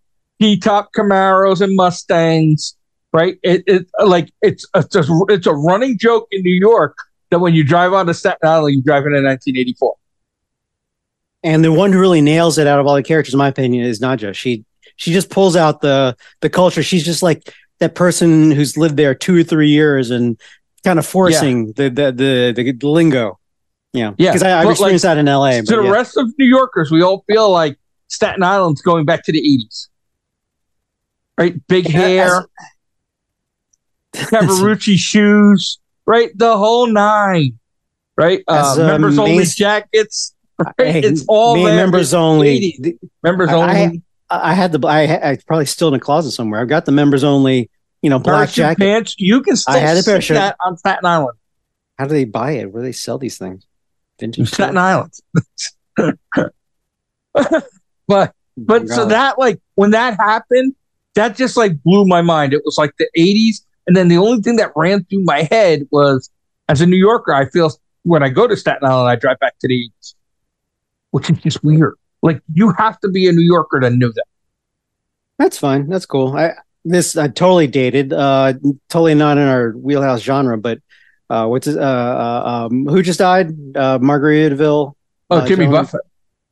T-top 0.41 0.93
Camaros 0.93 1.63
and 1.63 1.75
Mustangs, 1.75 2.77
right? 3.13 3.39
It, 3.43 3.65
it 3.67 3.87
like 4.05 4.31
it's 4.43 4.67
a, 4.75 4.81
it's 4.81 4.97
a 4.97 5.05
it's 5.29 5.47
a 5.47 5.55
running 5.55 5.97
joke 5.97 6.29
in 6.31 6.43
New 6.43 6.55
York 6.55 6.97
that 7.31 7.39
when 7.39 7.55
you 7.55 7.65
drive 7.65 7.95
onto 7.95 8.13
Staten 8.13 8.47
Island, 8.47 8.75
you 8.75 8.83
drive 8.83 9.07
in 9.07 9.13
a 9.13 9.23
1984. 9.23 9.95
And 11.45 11.65
the 11.65 11.73
one 11.73 11.93
who 11.93 12.01
really 12.01 12.21
nails 12.21 12.59
it 12.59 12.67
out 12.67 12.81
of 12.81 12.87
all 12.87 12.97
the 12.97 13.03
characters, 13.03 13.33
in 13.33 13.39
my 13.39 13.49
opinion, 13.49 13.85
is 13.85 14.01
Nadja. 14.01 14.35
She 14.35 14.65
she 14.97 15.13
just 15.13 15.31
pulls 15.31 15.57
out 15.57 15.81
the 15.81 16.17
the 16.41 16.51
culture. 16.51 16.83
She's 16.83 17.05
just 17.05 17.23
like 17.23 17.55
that 17.79 17.95
person 17.95 18.51
who's 18.51 18.77
lived 18.77 18.97
there 18.97 19.15
two 19.15 19.39
or 19.39 19.45
three 19.45 19.71
years 19.71 20.11
and 20.11 20.39
kind 20.85 20.99
of 20.99 21.07
forcing 21.07 21.73
the, 21.73 21.89
the 21.89 22.13
the 22.13 22.73
the 22.73 22.89
lingo. 22.89 23.38
Yeah, 23.93 24.13
Yeah, 24.19 24.33
Because 24.33 24.43
I, 24.43 24.59
I've 24.61 24.65
but, 24.67 24.71
experienced 24.73 25.03
that 25.05 25.19
in 25.19 25.27
LA. 25.27 25.53
to 25.53 25.63
the 25.63 25.83
yeah. 25.83 25.91
rest 25.91 26.17
of 26.17 26.27
New 26.39 26.45
Yorkers, 26.47 26.91
we 26.91 27.03
all 27.03 27.25
feel 27.27 27.51
like 27.51 27.79
Staten 28.09 28.43
Island's 28.43 28.83
going 28.83 29.05
back 29.07 29.25
to 29.25 29.33
the 29.33 29.41
80s. 29.41 29.89
Right? 31.39 31.55
Big 31.69 31.87
hair, 31.89 32.47
Cavaricci 34.15 34.97
shoes, 34.97 35.79
right? 36.07 36.31
The 36.37 36.57
whole 36.57 36.87
nine, 36.89 37.59
right? 38.17 38.43
Uh, 38.49 38.73
As, 38.73 38.79
uh, 38.79 38.87
members 38.87 39.19
only 39.19 39.45
jackets. 39.45 40.35
Right? 40.59 41.05
It's 41.05 41.25
all 41.29 41.57
members 41.63 42.13
only. 42.15 42.73
80s. 42.83 42.99
Members 43.23 43.51
I- 43.51 43.53
only. 43.55 44.03
I, 44.29 44.51
I 44.51 44.55
had 44.55 44.73
the 44.73 44.87
I, 44.87 45.31
I 45.31 45.39
probably 45.47 45.67
still 45.67 45.89
in 45.89 45.95
a 45.95 46.01
closet 46.01 46.33
somewhere. 46.33 46.61
I've 46.61 46.69
got 46.69 46.85
the 46.85 46.93
members 46.93 47.23
only. 47.25 47.71
You 48.03 48.11
know, 48.11 48.19
black 48.19 48.51
jacket. 48.51 48.79
pants. 48.81 49.15
You 49.19 49.41
can 49.43 49.55
still 49.57 49.75
I 49.75 49.79
had 49.79 49.97
a 49.97 50.03
see 50.03 50.11
parachute. 50.11 50.35
that 50.37 50.57
on 50.65 50.77
Staten 50.77 51.05
Island. 51.05 51.37
How 51.99 52.07
do 52.07 52.15
they 52.15 52.25
buy 52.25 52.53
it? 52.53 52.73
Where 52.73 52.83
do 52.83 52.87
they 52.89 52.93
sell 52.93 53.19
these 53.19 53.39
things? 53.39 53.67
Vintage. 54.19 54.49
Staten 54.49 54.75
store? 54.75 54.83
Island. 54.83 56.53
but 58.07 58.35
but 58.57 58.89
so 58.89 59.05
that 59.07 59.39
like 59.39 59.61
when 59.75 59.91
that 59.93 60.17
happened, 60.19 60.75
that 61.15 61.37
just 61.37 61.57
like 61.57 61.83
blew 61.83 62.05
my 62.05 62.23
mind. 62.23 62.53
It 62.53 62.63
was 62.65 62.77
like 62.79 62.93
the 62.99 63.09
80s, 63.17 63.65
and 63.87 63.97
then 63.97 64.09
the 64.09 64.19
only 64.19 64.43
thing 64.43 64.57
that 64.57 64.73
ran 64.75 65.05
through 65.05 65.25
my 65.25 65.49
head 65.51 65.87
was 65.91 66.31
as 66.69 66.81
a 66.81 66.87
New 66.87 66.97
Yorker, 66.97 67.33
I 67.33 67.49
feel 67.49 67.71
when 68.03 68.23
I 68.23 68.29
go 68.29 68.47
to 68.47 68.57
Staten 68.57 68.87
Island, 68.89 69.09
I 69.09 69.17
drive 69.17 69.39
back 69.39 69.59
to 69.61 69.69
the 69.69 69.91
80s, 70.01 70.15
which 71.11 71.31
is 71.31 71.39
just 71.39 71.65
weird. 71.65 71.95
Like 72.23 72.43
you 72.53 72.73
have 72.79 72.99
to 73.01 73.09
be 73.09 73.29
a 73.29 73.33
New 73.33 73.43
Yorker 73.43 73.81
to 73.81 73.91
know 73.91 74.09
that. 74.09 74.25
That's 75.39 75.59
fine. 75.59 75.89
That's 75.89 76.07
cool. 76.07 76.37
I 76.37 76.55
this 76.85 77.17
I 77.17 77.29
totally 77.29 77.67
dated. 77.67 78.13
Uh, 78.13 78.55
totally 78.89 79.15
not 79.15 79.39
in 79.39 79.47
our 79.47 79.73
wheelhouse 79.73 80.21
genre. 80.21 80.59
But 80.59 80.81
uh, 81.31 81.47
what's 81.47 81.67
his, 81.67 81.77
uh, 81.77 81.81
uh 81.81 82.67
um 82.71 82.87
who 82.87 83.03
just 83.03 83.19
died? 83.19 83.49
Uh, 83.77 83.99
Margaritaville. 83.99 84.95
Oh, 85.31 85.37
Uh, 85.37 85.47
Jimmy 85.47 85.67
Joan- 85.67 85.73
Buffett. 85.73 86.01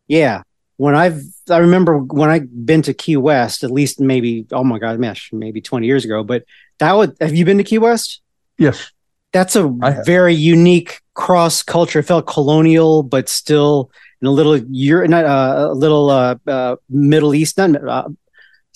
Yeah. 0.08 0.42
When 0.76 0.94
I've 0.94 1.20
I 1.50 1.58
remember 1.58 1.98
when 1.98 2.28
I've 2.28 2.66
been 2.66 2.82
to 2.82 2.92
Key 2.92 3.16
West, 3.16 3.64
at 3.64 3.70
least 3.70 3.98
maybe 4.00 4.46
oh 4.52 4.62
my 4.62 4.78
god, 4.78 5.00
gosh, 5.00 5.30
maybe 5.32 5.60
twenty 5.62 5.86
years 5.86 6.04
ago. 6.04 6.22
But 6.22 6.44
that 6.78 6.92
would 6.92 7.16
have 7.20 7.34
you 7.34 7.44
been 7.46 7.58
to 7.58 7.64
Key 7.64 7.78
West? 7.78 8.20
Yes. 8.58 8.92
That's 9.32 9.56
a 9.56 9.68
very 10.04 10.34
unique 10.34 11.02
cross 11.14 11.62
culture. 11.62 11.98
It 11.98 12.04
felt 12.04 12.26
colonial, 12.26 13.02
but 13.02 13.28
still 13.28 13.90
in 14.22 14.28
a 14.28 14.30
little 14.30 14.56
Euro, 14.56 15.06
not 15.06 15.24
uh, 15.24 15.68
a 15.70 15.74
little 15.74 16.10
uh, 16.10 16.36
uh, 16.46 16.76
Middle 16.88 17.34
East, 17.34 17.58
not 17.58 17.76
uh, 17.86 18.08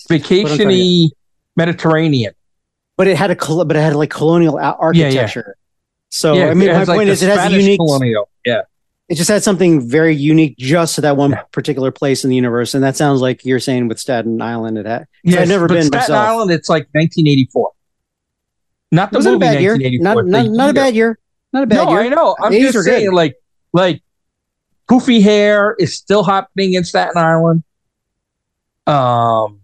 Vacationy 0.09 1.09
Mediterranean. 1.55 2.33
but 2.97 3.07
it 3.07 3.17
had 3.17 3.31
a 3.31 3.35
but 3.65 3.75
it 3.75 3.79
had 3.81 3.95
like 3.95 4.09
colonial 4.09 4.57
architecture. 4.59 5.55
So 6.11 6.33
yeah, 6.33 6.47
I 6.49 6.53
mean, 6.53 6.67
my 6.71 6.83
like, 6.83 6.87
point 6.87 7.09
is, 7.09 7.23
it 7.23 7.29
has 7.29 7.51
a 7.51 7.55
unique. 7.55 7.79
colonial. 7.79 8.29
Yeah, 8.45 8.61
It 9.07 9.15
just 9.15 9.29
had 9.29 9.43
something 9.43 9.87
very 9.89 10.13
unique 10.15 10.57
just 10.57 10.95
to 10.95 11.01
that 11.01 11.15
one 11.17 11.31
Yeah. 11.31 11.41
particular 11.53 11.89
place 11.89 12.23
in 12.25 12.29
the 12.29 12.35
universe, 12.35 12.73
and 12.73 12.83
that 12.83 12.97
sounds 12.97 13.21
like 13.21 13.45
you're 13.45 13.59
saying 13.61 13.87
with 13.87 13.97
Staten 13.97 14.41
Island. 14.41 14.77
It 14.77 14.85
had. 14.85 15.07
Yeah, 15.23 15.39
I've 15.41 15.47
never 15.47 15.67
been 15.67 15.83
Staten 15.83 15.99
myself. 15.99 16.27
Island. 16.27 16.51
It's 16.51 16.67
like 16.69 16.83
1984. 16.93 17.71
Not 18.91 19.11
the 19.11 19.19
wasn't 19.19 19.35
a 19.37 19.39
bad 19.39 19.61
year. 19.61 19.77
Not 20.01 20.25
not, 20.25 20.47
not 20.47 20.69
a 20.69 20.73
bad 20.73 20.95
year. 20.95 21.17
Not 21.53 21.63
a 21.63 21.67
bad 21.67 21.85
no, 21.85 21.91
year. 21.91 22.01
I 22.01 22.09
know. 22.09 22.35
I'm 22.41 22.51
80s 22.51 22.59
just 22.61 22.75
are 22.75 22.83
good. 22.83 22.85
saying, 22.85 23.11
like, 23.13 23.35
like 23.71 24.01
poofy 24.89 25.21
hair 25.21 25.75
is 25.79 25.95
still 25.95 26.23
happening 26.23 26.73
in 26.73 26.83
Staten 26.83 27.15
Island. 27.17 27.63
Um, 28.85 29.61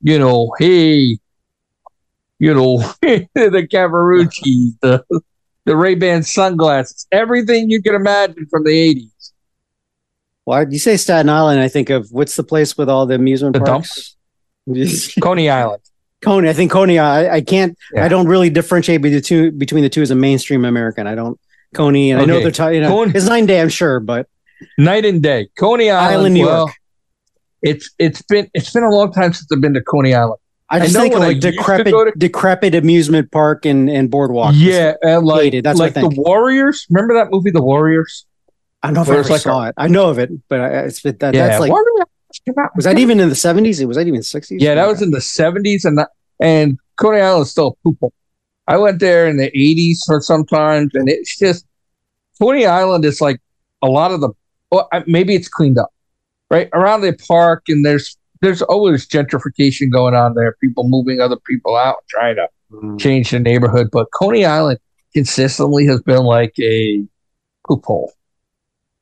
you 0.00 0.18
know, 0.18 0.54
hey, 0.60 1.18
you 2.44 2.54
know, 2.54 2.78
the 3.34 3.68
Cavaricci, 3.70 4.72
the 4.80 5.04
the 5.64 5.76
Ray 5.76 5.94
Ban 5.94 6.22
sunglasses, 6.22 7.06
everything 7.10 7.70
you 7.70 7.82
can 7.82 7.94
imagine 7.94 8.46
from 8.50 8.64
the 8.64 8.70
'80s. 8.70 9.32
Why 10.44 10.66
you 10.68 10.78
say 10.78 10.96
Staten 10.96 11.30
Island? 11.30 11.60
I 11.60 11.68
think 11.68 11.90
of 11.90 12.08
what's 12.10 12.36
the 12.36 12.42
place 12.44 12.76
with 12.76 12.88
all 12.90 13.06
the 13.06 13.14
amusement 13.14 13.54
The 13.54 13.60
parks? 13.60 14.16
Coney 15.20 15.48
Island. 15.48 15.82
Coney. 16.22 16.48
I 16.48 16.52
think 16.52 16.70
Coney. 16.70 16.98
I, 16.98 17.36
I 17.36 17.40
can't. 17.40 17.78
Yeah. 17.92 18.04
I 18.04 18.08
don't 18.08 18.26
really 18.26 18.50
differentiate 18.50 19.02
between 19.02 19.14
the 19.14 19.20
two 19.20 19.50
between 19.52 19.82
the 19.82 19.90
two 19.90 20.02
as 20.02 20.10
a 20.10 20.14
mainstream 20.14 20.64
American. 20.64 21.06
I 21.06 21.14
don't. 21.14 21.38
Coney, 21.74 22.12
and 22.12 22.20
I 22.20 22.24
know 22.24 22.34
Okay. 22.34 22.42
they're 22.44 22.52
talking. 22.52 22.76
You 22.76 22.80
know, 22.82 22.88
Coney- 22.90 23.12
it's 23.14 23.26
nine 23.26 23.46
day. 23.46 23.60
I'm 23.60 23.68
sure, 23.68 24.00
but 24.00 24.28
Night 24.78 25.04
and 25.04 25.22
day. 25.22 25.48
Coney 25.58 25.90
Island, 25.90 26.14
Island, 26.14 26.34
New 26.34 26.46
well, 26.46 26.58
York. 26.66 26.72
It's 27.62 27.90
it's 27.98 28.22
been 28.22 28.48
it's 28.54 28.70
been 28.72 28.82
a 28.84 28.90
long 28.90 29.12
time 29.12 29.32
since 29.32 29.50
I've 29.52 29.60
been 29.60 29.74
to 29.74 29.82
Coney 29.82 30.14
Island. 30.14 30.40
I 30.70 30.76
I 30.76 30.80
just 30.80 30.94
know 30.94 31.00
think 31.02 31.14
of 31.14 31.20
like 31.20 31.34
used 31.36 31.42
to 31.42 31.50
decrepit, 31.52 31.86
to- 31.86 32.12
decrepit 32.16 32.74
amusement 32.74 33.30
park 33.30 33.66
and 33.66 33.88
and 33.90 34.10
boardwalk. 34.10 34.54
Yeah, 34.56 34.94
and 35.02 35.24
like 35.26 35.44
Hated, 35.44 35.64
that's 35.64 35.78
what 35.78 35.94
like 35.94 36.04
I 36.04 36.08
the. 36.08 36.20
Warriors. 36.20 36.86
Remember 36.90 37.14
that 37.14 37.30
movie, 37.30 37.50
The 37.50 37.62
Warriors? 37.62 38.26
I 38.82 38.88
don't 38.88 38.94
know 38.94 39.02
if 39.02 39.08
Where 39.08 39.16
I 39.16 39.20
ever 39.20 39.28
like 39.28 39.40
saw 39.40 39.66
it. 39.66 39.74
I 39.76 39.88
know 39.88 40.08
of 40.08 40.18
it, 40.18 40.30
but 40.48 40.60
I, 40.60 40.68
it's 40.80 41.02
that, 41.02 41.22
yeah, 41.22 41.48
that's 41.48 41.60
like 41.60 41.70
Warriors 41.70 42.06
was 42.74 42.84
that 42.84 42.98
even 42.98 43.20
in 43.20 43.28
the 43.28 43.34
70s? 43.34 43.86
Was 43.86 43.96
that 43.96 44.06
even 44.06 44.20
60s? 44.20 44.56
Yeah, 44.58 44.74
that 44.74 44.86
was 44.86 45.02
in 45.02 45.10
the 45.10 45.20
seventies, 45.20 45.84
and 45.84 45.98
and 46.40 46.78
Coney 46.96 47.20
Island 47.20 47.42
is 47.42 47.50
still 47.50 47.68
a 47.68 47.74
poop 47.82 47.98
hole. 48.00 48.12
I 48.66 48.76
went 48.78 48.98
there 48.98 49.28
in 49.28 49.36
the 49.36 49.48
eighties 49.56 50.02
or 50.08 50.20
sometimes, 50.20 50.94
and 50.94 51.08
it's 51.08 51.38
just 51.38 51.66
Coney 52.40 52.66
Island 52.66 53.04
is 53.04 53.20
like 53.20 53.40
a 53.82 53.86
lot 53.86 54.10
of 54.10 54.20
the. 54.20 54.30
Well, 54.70 54.88
maybe 55.06 55.34
it's 55.34 55.48
cleaned 55.48 55.78
up, 55.78 55.92
right 56.50 56.68
around 56.72 57.02
the 57.02 57.12
park, 57.12 57.64
and 57.68 57.84
there's 57.84 58.16
there's 58.44 58.62
always 58.62 59.06
gentrification 59.06 59.90
going 59.90 60.14
on 60.14 60.34
there. 60.34 60.56
People 60.60 60.84
moving 60.88 61.20
other 61.20 61.36
people 61.36 61.76
out, 61.76 61.96
trying 62.08 62.36
to 62.36 62.48
Mm. 62.72 62.98
change 62.98 63.30
the 63.30 63.38
neighborhood. 63.38 63.88
But 63.92 64.08
Coney 64.12 64.44
Island 64.44 64.78
consistently 65.14 65.86
has 65.86 66.00
been 66.02 66.24
like 66.24 66.54
a 66.58 67.04
poop 67.68 67.84
hole. 67.84 68.12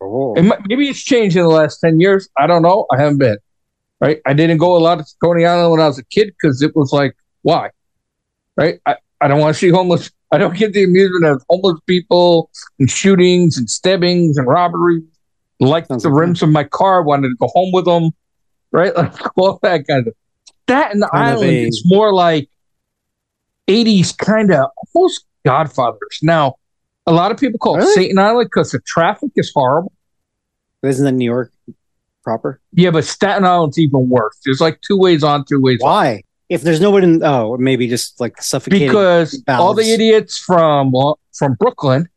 Oh. 0.03 0.35
It 0.35 0.43
might, 0.43 0.59
maybe 0.67 0.89
it's 0.89 1.01
changed 1.01 1.37
in 1.37 1.43
the 1.43 1.49
last 1.49 1.79
10 1.81 1.99
years. 2.01 2.29
I 2.39 2.47
don't 2.47 2.61
know. 2.63 2.87
I 2.93 2.99
haven't 3.01 3.19
been. 3.19 3.39
Right. 4.01 4.21
I 4.27 4.35
didn't 4.35 4.59
go 4.59 4.77
a 4.77 4.79
lot 4.81 4.99
to 4.99 5.05
Coney 5.23 5.47
Island 5.47 5.71
when 5.71 5.81
I 5.81 5.87
was 5.87 5.99
a 5.99 6.05
kid 6.05 6.35
because 6.35 6.61
it 6.61 6.75
was 6.77 6.93
like, 6.93 7.15
why? 7.43 7.71
Right. 8.57 8.79
I, 8.85 8.97
I 9.21 9.29
don't 9.29 9.39
want 9.41 9.55
to 9.55 9.59
see 9.59 9.71
homeless. 9.71 10.11
I 10.33 10.39
don't 10.39 10.57
get 10.57 10.73
the 10.75 10.83
amusement 10.85 11.25
of 11.25 11.43
homeless 11.49 11.79
people 11.87 12.51
and 12.79 12.91
shootings 12.91 13.57
and 13.57 13.71
stabbings 13.71 14.37
and 14.37 14.47
robberies. 14.47 15.03
Like 15.61 15.87
Sounds 15.87 16.03
the 16.03 16.11
rims 16.11 16.43
of 16.43 16.49
my 16.51 16.65
car, 16.65 17.03
wanted 17.03 17.29
to 17.29 17.37
go 17.37 17.47
home 17.55 17.71
with 17.73 17.85
them. 17.85 18.11
Right. 18.73 18.93
Like 18.97 19.39
all 19.39 19.59
that 19.63 19.87
kind 19.87 20.09
of 20.09 20.15
that 20.67 20.93
and 20.93 21.03
the 21.03 21.09
Kind 21.09 21.35
island 21.35 21.51
is 21.51 21.83
more 21.85 22.13
like 22.13 22.49
80s 23.69 24.17
kind 24.17 24.53
of 24.53 24.71
almost 24.95 25.27
Godfathers. 25.45 26.21
Now, 26.23 26.57
a 27.07 27.13
lot 27.13 27.31
of 27.31 27.39
people 27.39 27.59
call 27.59 27.77
it 27.77 27.79
Really? 27.79 27.95
Satan 27.95 28.19
Island 28.19 28.47
because 28.47 28.71
the 28.71 28.81
traffic 28.81 29.31
is 29.37 29.51
horrible. 29.55 29.93
Isn't 30.83 31.05
that 31.05 31.13
New 31.13 31.25
York 31.25 31.53
proper? 32.25 32.61
Yeah, 32.73 32.91
but 32.91 33.05
Staten 33.05 33.45
Island's 33.45 33.79
even 33.79 34.09
worse. 34.09 34.39
There's 34.45 34.61
like 34.61 34.81
two 34.81 34.97
ways 34.97 35.23
on, 35.23 35.45
two 35.45 35.61
ways. 35.61 35.79
Why? 35.81 36.23
If 36.49 36.63
there's 36.63 36.81
nobody 36.81 37.07
in, 37.07 37.23
oh, 37.25 37.57
maybe 37.57 37.89
just 37.89 38.21
like 38.21 38.41
suffocating. 38.43 38.89
Because 38.89 39.43
all 39.49 39.75
the 39.75 39.91
idiots 39.91 40.39
from 40.39 40.93
well, 40.93 41.19
from 41.33 41.55
Brooklyn 41.55 42.09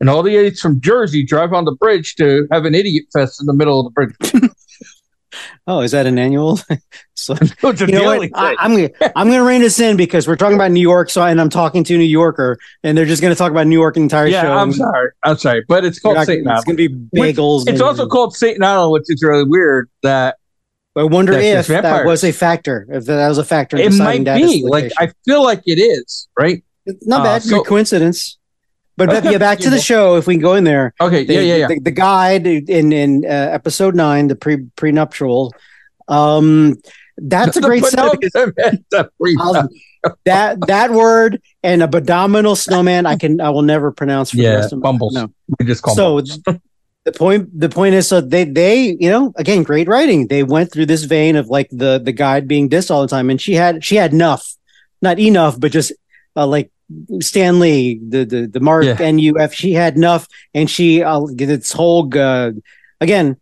and 0.00 0.08
all 0.10 0.22
the 0.22 0.34
idiots 0.34 0.60
from 0.60 0.80
Jersey 0.80 1.24
drive 1.24 1.52
on 1.52 1.66
the 1.66 1.72
bridge 1.72 2.16
to 2.16 2.48
have 2.50 2.64
an 2.64 2.74
idiot 2.74 3.04
fest 3.12 3.40
in 3.40 3.46
the 3.46 3.54
middle 3.54 3.80
of 3.80 3.86
the 3.86 3.90
bridge. 3.90 4.49
oh, 5.66 5.80
is 5.80 5.92
that 5.92 6.06
an 6.06 6.18
annual? 6.18 6.58
so 7.14 7.34
it's 7.40 7.80
a 7.80 7.86
you 7.86 7.92
know 7.92 8.04
what? 8.04 8.30
I. 8.34 8.56
I'm 8.58 8.74
gonna 8.74 8.90
I'm 9.16 9.28
gonna 9.28 9.44
rein 9.44 9.60
this 9.60 9.78
in 9.80 9.96
because 9.96 10.26
we're 10.26 10.36
talking 10.36 10.56
about 10.56 10.70
New 10.70 10.80
York. 10.80 11.10
So 11.10 11.22
and 11.22 11.40
I'm 11.40 11.50
talking 11.50 11.84
to 11.84 11.94
a 11.94 11.98
New 11.98 12.04
Yorker, 12.04 12.58
and 12.82 12.96
they're 12.96 13.06
just 13.06 13.22
gonna 13.22 13.34
talk 13.34 13.50
about 13.50 13.66
New 13.66 13.78
York 13.78 13.94
the 13.94 14.00
entire 14.00 14.26
yeah, 14.26 14.42
show. 14.42 14.52
I'm 14.52 14.72
sorry. 14.72 15.10
I'm 15.24 15.36
sorry, 15.36 15.64
but 15.68 15.84
it's 15.84 16.00
called 16.00 16.16
not- 16.16 16.26
Satan 16.26 16.50
it's 16.50 16.64
gonna 16.64 16.76
be 16.76 16.88
Which- 16.88 17.36
bagels. 17.36 17.62
It's 17.62 17.70
and- 17.72 17.82
also 17.82 18.06
called 18.06 18.34
Saint 18.34 18.62
Island, 18.62 18.92
which 18.92 19.04
is 19.08 19.22
really 19.22 19.44
weird. 19.44 19.88
That 20.02 20.36
I 20.96 21.04
wonder 21.04 21.32
if 21.32 21.68
that 21.68 22.04
was 22.04 22.24
a 22.24 22.32
factor. 22.32 22.86
If 22.90 23.04
that 23.06 23.28
was 23.28 23.38
a 23.38 23.44
factor, 23.44 23.76
in 23.76 23.82
it 23.82 23.90
deciding 23.90 24.24
might 24.24 24.24
that 24.24 24.36
be. 24.38 24.64
Like. 24.66 24.92
I 24.98 25.12
feel 25.24 25.42
like 25.42 25.62
it 25.66 25.78
is 25.78 26.28
right. 26.38 26.64
It's 26.86 27.06
not 27.06 27.20
uh, 27.20 27.24
bad. 27.24 27.42
so- 27.42 27.58
Good 27.58 27.66
coincidence. 27.66 28.38
But 29.06 29.24
yeah, 29.24 29.38
back 29.38 29.58
to 29.60 29.70
the 29.70 29.78
show. 29.78 30.16
If 30.16 30.26
we 30.26 30.34
can 30.34 30.42
go 30.42 30.54
in 30.54 30.64
there, 30.64 30.94
Okay, 31.00 31.24
the, 31.24 31.34
yeah, 31.34 31.40
yeah, 31.40 31.56
yeah. 31.56 31.66
The, 31.68 31.80
the 31.80 31.90
guide 31.90 32.46
in 32.46 32.92
in 32.92 33.24
uh, 33.24 33.28
episode 33.28 33.94
nine, 33.94 34.28
the 34.28 34.36
pre 34.36 34.58
prenuptial. 34.76 35.52
Um, 36.08 36.76
that's 37.16 37.56
a 37.56 37.60
great 37.60 37.84
sell. 37.84 38.12
That 40.24 40.66
that 40.66 40.92
word 40.92 41.42
and 41.62 41.82
a 41.82 41.84
abdominal 41.84 42.56
snowman, 42.56 43.04
I 43.04 43.16
can 43.16 43.38
I 43.40 43.50
will 43.50 43.60
never 43.62 43.92
pronounce 43.92 44.30
for 44.30 44.36
the 44.36 44.44
Yeah, 44.44 44.54
rest 44.54 44.72
of 44.72 44.80
bumbles. 44.80 45.12
No. 45.12 45.30
we 45.58 45.66
just 45.66 45.82
call 45.82 45.94
So 45.94 46.20
the 47.04 47.12
point 47.12 47.58
the 47.58 47.68
point 47.68 47.94
is 47.94 48.08
so 48.08 48.22
they 48.22 48.44
they 48.44 48.96
you 48.98 49.10
know 49.10 49.32
again 49.36 49.62
great 49.62 49.88
writing. 49.88 50.28
They 50.28 50.42
went 50.42 50.72
through 50.72 50.86
this 50.86 51.04
vein 51.04 51.36
of 51.36 51.48
like 51.48 51.68
the 51.70 52.00
the 52.02 52.12
guide 52.12 52.48
being 52.48 52.70
dissed 52.70 52.90
all 52.90 53.02
the 53.02 53.08
time, 53.08 53.28
and 53.28 53.38
she 53.38 53.52
had 53.54 53.84
she 53.84 53.96
had 53.96 54.14
enough, 54.14 54.54
not 55.02 55.18
enough, 55.18 55.60
but 55.60 55.70
just 55.70 55.92
uh, 56.34 56.46
like 56.46 56.70
Stan 57.20 57.60
Lee, 57.60 58.00
the 58.08 58.24
the 58.24 58.46
the 58.46 58.60
Mark 58.60 58.84
Yeah. 58.84 59.10
NUF. 59.10 59.52
She 59.54 59.72
had 59.72 59.96
enough, 59.96 60.26
and 60.54 60.68
she 60.70 61.02
uh, 61.02 61.20
this 61.34 61.72
whole 61.72 62.08
uh, 62.18 62.52
again. 63.00 63.36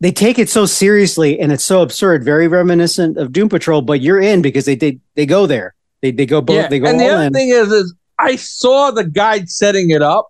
They 0.00 0.12
take 0.12 0.38
it 0.38 0.50
so 0.50 0.66
seriously, 0.66 1.40
and 1.40 1.50
it's 1.50 1.64
so 1.64 1.80
absurd, 1.80 2.24
very 2.24 2.46
reminiscent 2.46 3.16
of 3.16 3.32
Doom 3.32 3.48
Patrol. 3.48 3.80
But 3.80 4.02
you're 4.02 4.20
in 4.20 4.42
because 4.42 4.66
they 4.66 4.74
they 4.74 4.98
they 5.14 5.24
go 5.24 5.46
there. 5.46 5.74
They 6.02 6.10
they 6.10 6.26
go 6.26 6.40
both. 6.42 6.56
yeah, 6.56 6.68
They 6.68 6.78
go 6.78 6.88
and 6.88 7.00
the 7.00 7.04
all 7.04 7.12
other 7.12 7.26
in. 7.26 7.32
thing 7.32 7.48
is, 7.48 7.72
is 7.72 7.94
I 8.18 8.36
saw 8.36 8.90
the 8.90 9.04
guide 9.04 9.48
setting 9.48 9.90
it 9.90 10.02
up 10.02 10.28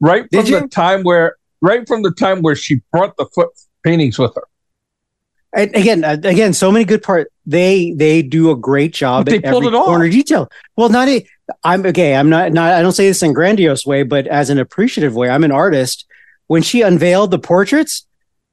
right 0.00 0.28
Did 0.30 0.48
from 0.48 0.60
the 0.62 0.68
time 0.68 1.04
where, 1.04 1.36
right 1.62 1.86
from 1.88 2.02
the 2.02 2.10
time 2.10 2.42
where 2.42 2.54
she 2.56 2.82
brought 2.92 3.16
the 3.16 3.24
foot 3.34 3.48
paintings 3.82 4.18
with 4.18 4.34
her. 4.34 4.44
And 5.54 5.74
again, 5.74 6.04
uh, 6.04 6.16
again, 6.24 6.52
so 6.52 6.72
many 6.72 6.84
good 6.84 7.02
parts. 7.02 7.30
They 7.46 7.92
they 7.92 8.22
do 8.22 8.50
a 8.50 8.56
great 8.56 8.92
job 8.94 9.26
They 9.26 9.36
at 9.36 9.44
pulled 9.44 9.64
every 9.64 9.76
it 9.76 9.78
off. 9.78 9.84
corner 9.86 10.08
detail. 10.08 10.50
Well, 10.76 10.88
not 10.88 11.08
a, 11.08 11.24
I'm 11.62 11.84
okay. 11.86 12.16
I'm 12.16 12.28
not 12.30 12.52
not. 12.52 12.72
I 12.72 12.82
don't 12.82 12.92
say 12.92 13.06
this 13.06 13.22
in 13.22 13.32
grandiose 13.32 13.84
way, 13.86 14.02
but 14.02 14.26
as 14.26 14.50
an 14.50 14.58
appreciative 14.58 15.14
way. 15.14 15.28
I'm 15.30 15.44
an 15.44 15.52
artist. 15.52 16.06
When 16.46 16.62
she 16.62 16.82
unveiled 16.82 17.30
the 17.30 17.38
portraits, 17.38 18.06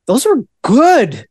those 0.07 0.25
were 0.25 0.43
good. 0.61 1.27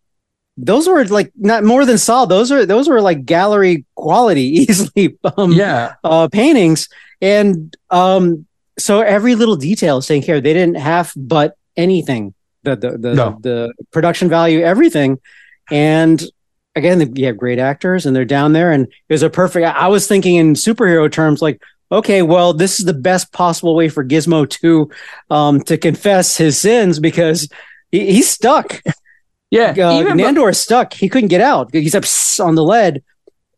Those 0.57 0.87
were 0.89 1.05
like 1.07 1.33
not 1.37 1.65
more 1.65 1.85
than 1.87 1.97
solid. 1.99 2.29
Those 2.31 2.50
are 2.53 2.67
those 2.67 2.89
were 2.89 3.00
like 3.00 3.25
gallery 3.25 3.85
quality, 3.95 4.43
easily 4.69 5.17
um, 5.37 5.53
yeah, 5.53 5.95
uh, 6.05 6.29
paintings. 6.29 6.89
And 7.23 7.75
um, 7.91 8.47
so 8.79 9.00
every 9.00 9.35
little 9.37 9.57
detail 9.57 9.99
is 9.99 10.07
taken 10.07 10.25
care 10.27 10.37
of. 10.37 10.43
They 10.43 10.53
didn't 10.55 10.77
have 10.77 11.12
but 11.17 11.57
anything. 11.77 12.35
The 12.62 12.77
the 12.77 12.91
the, 12.99 13.15
No. 13.15 13.39
the 13.41 13.73
production 13.91 14.29
value, 14.29 14.61
everything. 14.61 15.19
And 15.71 16.23
again, 16.75 17.15
you 17.17 17.27
have 17.27 17.37
great 17.37 17.59
actors 17.59 18.07
and 18.07 18.15
they're 18.15 18.25
down 18.25 18.53
there 18.53 18.73
and 18.73 18.87
it 18.87 19.12
was 19.12 19.23
a 19.23 19.31
perfect 19.31 19.67
I 19.67 19.89
was 19.89 20.07
thinking 20.07 20.37
in 20.37 20.55
superhero 20.55 21.11
terms 21.11 21.43
like, 21.43 21.62
okay, 21.93 22.23
well, 22.23 22.53
this 22.53 22.79
is 22.79 22.87
the 22.87 22.95
best 22.95 23.33
possible 23.33 23.75
way 23.75 23.89
for 23.89 24.05
Gizmo 24.05 24.49
to 24.49 24.91
um 25.31 25.61
to 25.62 25.77
confess 25.77 26.37
his 26.37 26.59
sins 26.59 27.00
because 27.00 27.49
he, 27.91 28.12
he's 28.12 28.31
stuck 28.31 28.81
yeah. 29.50 29.75
uh, 29.77 30.00
even 30.00 30.17
Nandor 30.17 30.50
is 30.50 30.61
stuck. 30.61 30.93
He 30.93 31.09
couldn't 31.09 31.29
get 31.29 31.41
out. 31.41 31.71
He's 31.73 31.95
up 31.95 32.05
on 32.45 32.55
the 32.55 32.62
lead. 32.62 33.03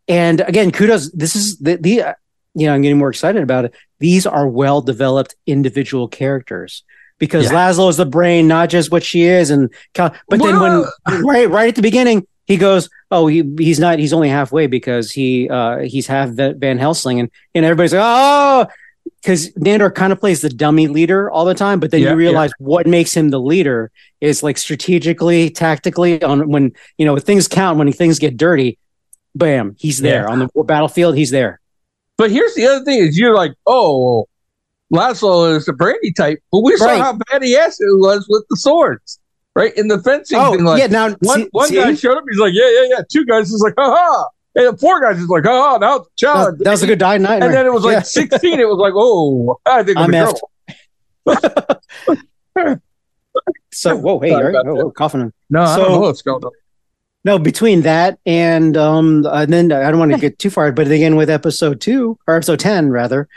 And 0.09 0.41
again, 0.41 0.73
kudos. 0.73 1.11
This 1.13 1.37
is 1.37 1.59
the, 1.59 1.77
the 1.77 2.03
uh, 2.03 2.15
you 2.55 2.67
know, 2.67 2.75
I'm 2.75 2.83
getting 2.83 2.99
more 2.99 3.11
excited 3.11 3.43
about 3.43 3.67
it. 3.67 3.75
These 3.99 4.27
are 4.27 4.49
well 4.49 4.81
developed 4.81 5.37
individual 5.47 6.09
characters 6.09 6.83
because 7.23 7.45
Yeah. 7.45 7.59
Laszlo 7.71 7.89
is 7.89 7.97
the 7.97 8.05
brain, 8.05 8.49
not 8.49 8.69
just 8.69 8.91
what 8.91 9.05
she 9.05 9.23
is. 9.23 9.51
And 9.51 9.71
Cal- 9.95 10.13
but 10.29 10.41
then 10.43 10.59
when 10.59 10.85
right 11.25 11.49
right 11.49 11.69
at 11.69 11.77
the 11.77 11.83
beginning, 11.83 12.27
he 12.47 12.57
goes, 12.57 12.91
"Oh, 13.13 13.29
he 13.29 13.45
he's 13.59 13.79
not. 13.79 14.01
He's 14.01 14.13
only 14.13 14.29
halfway 14.29 14.67
because 14.67 15.13
he 15.13 15.49
uh 15.49 15.79
he's 15.93 16.09
half 16.09 16.31
Van 16.31 16.79
Helsing." 16.79 17.21
And 17.21 17.31
and 17.55 17.65
everybody's 17.65 17.93
like, 17.95 18.03
"Oh." 18.05 18.67
Because 19.21 19.51
Nandor 19.53 19.93
kind 19.95 20.13
of 20.13 20.19
plays 20.19 20.41
the 20.41 20.49
dummy 20.49 20.89
leader 20.89 21.31
all 21.31 21.45
the 21.45 21.55
time, 21.55 21.79
but 21.79 21.93
then 21.93 22.01
Yeah, 22.03 22.11
you 22.11 22.17
realize 22.17 22.51
what 22.59 22.89
makes 22.89 23.17
him 23.17 23.31
the 23.31 23.39
leader 23.41 23.93
is 24.21 24.43
like 24.43 24.59
strategically, 24.59 25.49
tactically 25.51 26.21
on 26.25 26.49
when 26.51 26.73
you 26.99 27.07
know 27.07 27.17
things 27.19 27.47
count 27.47 27.79
when 27.79 27.93
things 27.93 28.19
get 28.19 28.37
dirty. 28.37 28.79
Bam, 29.37 29.77
he's 29.79 29.99
there 30.01 30.25
Yeah. 30.25 30.33
on 30.33 30.39
the 30.41 30.65
battlefield. 30.65 31.17
He's 31.17 31.31
there. 31.31 31.61
But 32.19 32.31
here's 32.33 32.55
the 32.55 32.67
other 32.67 32.85
thing: 32.85 32.99
is 32.99 33.17
you're 33.19 33.35
like, 33.35 33.53
oh, 33.67 34.27
Laszlo 34.93 35.57
is 35.57 35.65
the 35.67 35.73
brandy 35.73 36.13
type, 36.13 36.39
but 36.53 36.61
we 36.61 36.77
saw 36.77 36.97
how 36.99 37.19
bad 37.31 37.43
he 37.43 37.57
ass 37.57 37.81
it 37.81 37.87
was 37.99 38.27
with 38.29 38.45
the 38.51 38.57
swords, 38.57 39.19
right? 39.55 39.73
In 39.77 39.89
the 39.89 39.99
fencing 40.03 40.39
Oh, 40.39 40.53
thing, 40.55 40.65
like 40.65 40.81
yeah. 40.81 40.87
Now, 40.89 41.11
one 41.21 41.41
see- 41.43 41.49
one 41.53 41.69
see? 41.69 41.75
guy 41.77 41.95
showed 41.95 42.19
up, 42.19 42.25
he's 42.31 42.39
like, 42.39 42.53
yeah, 42.55 42.69
yeah, 42.71 42.87
yeah. 42.91 43.01
Two 43.11 43.25
guys 43.25 43.51
is 43.51 43.61
like, 43.61 43.75
ha 43.79 43.91
ha. 43.97 44.27
And 44.55 44.79
four 44.79 45.01
guys 45.01 45.19
is 45.19 45.29
like, 45.29 45.45
ha 45.45 45.71
ha. 45.71 45.79
Now 45.79 45.97
it's 45.97 46.07
a 46.07 46.09
that, 46.11 46.17
challenge. 46.17 46.59
that 46.61 46.71
was 46.71 46.83
a 46.83 46.87
good 46.87 46.99
die 46.99 47.17
night. 47.19 47.43
and 47.43 47.55
then 47.55 47.65
it 47.67 47.73
was 47.73 47.85
like 47.85 47.95
Yeah. 47.95 48.03
16. 48.03 48.61
It 48.61 48.69
was 48.69 48.77
like, 48.79 48.93
oh, 48.95 49.59
I 49.65 49.83
think 49.83 49.97
I'm, 49.97 50.13
a 50.13 50.33
girl. 51.27 52.79
So, 53.75 53.97
whoa, 53.97 54.21
hey, 54.21 54.29
Sorry 54.31 54.45
all 54.45 54.51
right, 54.53 54.61
about 54.61 54.67
whoa, 54.67 54.85
whoa, 54.85 54.91
coughing. 54.91 55.33
No, 55.49 55.63
I 55.63 55.77
don't 55.79 55.93
know 55.93 56.01
what's 56.01 56.21
going 56.21 56.45
on. 56.45 56.51
No, 57.25 57.39
between 57.39 57.81
that 57.83 58.19
and 58.27 58.77
um, 58.77 59.25
and 59.27 59.51
then 59.51 59.73
I 59.73 59.91
don't 59.91 59.99
want 59.99 60.13
to 60.13 60.19
get 60.19 60.39
too 60.39 60.51
far, 60.51 60.71
but 60.73 60.89
again 60.89 61.17
with 61.17 61.31
episode 61.31 61.81
two 61.81 62.19
or 62.27 62.35
episode 62.37 62.61
ten 62.61 62.91
rather, 62.91 63.29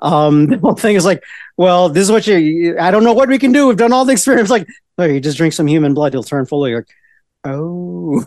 um, 0.00 0.46
the 0.48 0.58
whole 0.58 0.74
thing 0.74 0.96
is 0.96 1.04
like, 1.04 1.22
well, 1.56 1.88
this 1.88 2.04
is 2.04 2.10
what 2.10 2.26
you. 2.26 2.78
I 2.78 2.90
don't 2.90 3.04
know 3.04 3.12
what 3.12 3.28
we 3.28 3.38
can 3.38 3.52
do. 3.52 3.68
We've 3.68 3.76
done 3.76 3.92
all 3.92 4.04
the 4.04 4.12
experiments. 4.12 4.50
Like, 4.50 4.66
oh, 4.98 5.04
you 5.04 5.20
just 5.20 5.36
drink 5.36 5.52
some 5.52 5.66
human 5.66 5.94
blood, 5.94 6.12
you'll 6.12 6.22
turn 6.22 6.46
fully. 6.46 6.74
Like, 6.74 6.88
oh, 7.44 8.24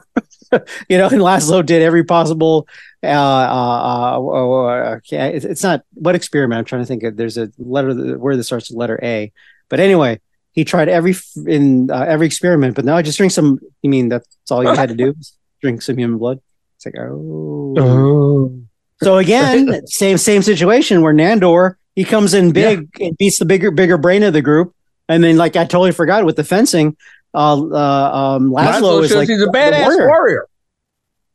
you 0.89 0.97
know. 0.97 1.07
And 1.07 1.21
Laszlo 1.21 1.65
did 1.65 1.81
every 1.81 2.03
possible. 2.03 2.67
Uh, 3.03 3.07
uh, 3.07 4.17
uh, 4.17 4.27
uh, 4.27 4.95
okay, 4.97 5.35
it's, 5.35 5.45
it's 5.45 5.63
not 5.63 5.83
what 5.93 6.15
experiment. 6.15 6.59
I'm 6.59 6.65
trying 6.65 6.81
to 6.81 6.87
think. 6.87 7.03
of 7.03 7.17
There's 7.17 7.37
a 7.37 7.51
letter 7.57 8.17
where 8.17 8.35
this 8.35 8.47
starts 8.47 8.69
with 8.69 8.77
letter 8.77 8.99
A, 9.03 9.31
but 9.69 9.79
anyway. 9.79 10.19
He 10.53 10.65
tried 10.65 10.89
every 10.89 11.15
in 11.45 11.91
uh, 11.91 12.05
every 12.07 12.25
experiment, 12.25 12.75
but 12.75 12.83
now 12.83 12.97
I 12.97 13.03
just 13.03 13.19
drink 13.19 13.31
some. 13.31 13.59
You 13.83 13.91
mean 13.91 14.09
that's 14.09 14.27
all 14.49 14.63
you 14.63 14.69
had 14.69 14.89
to 14.89 14.95
do? 14.95 15.13
drink 15.61 15.81
some 15.81 15.97
human 15.97 16.17
blood. 16.17 16.39
It's 16.75 16.85
like 16.85 16.95
oh. 16.97 17.75
Oh. 17.77 18.66
So 19.03 19.17
again, 19.17 19.85
same 19.87 20.17
same 20.17 20.41
situation 20.41 21.01
where 21.01 21.13
Nandor 21.13 21.75
he 21.95 22.03
comes 22.03 22.35
in 22.35 22.51
big 22.51 22.89
and 23.01 23.17
beats 23.17 23.39
the 23.39 23.45
bigger 23.45 23.71
bigger 23.71 23.97
brain 23.97 24.23
of 24.23 24.33
the 24.33 24.41
group, 24.41 24.75
and 25.09 25.23
then 25.23 25.37
like 25.37 25.55
I 25.55 25.63
totally 25.63 25.91
forgot 25.91 26.25
with 26.25 26.35
the 26.35 26.43
fencing, 26.43 26.95
uh, 27.33 27.53
uh 27.53 28.35
um, 28.35 28.51
Laszlo, 28.51 28.81
Laszlo 28.81 29.03
is 29.03 29.15
like 29.15 29.27
he's 29.27 29.41
a 29.41 29.47
badass 29.47 29.87
warrior. 29.87 30.07
warrior. 30.07 30.49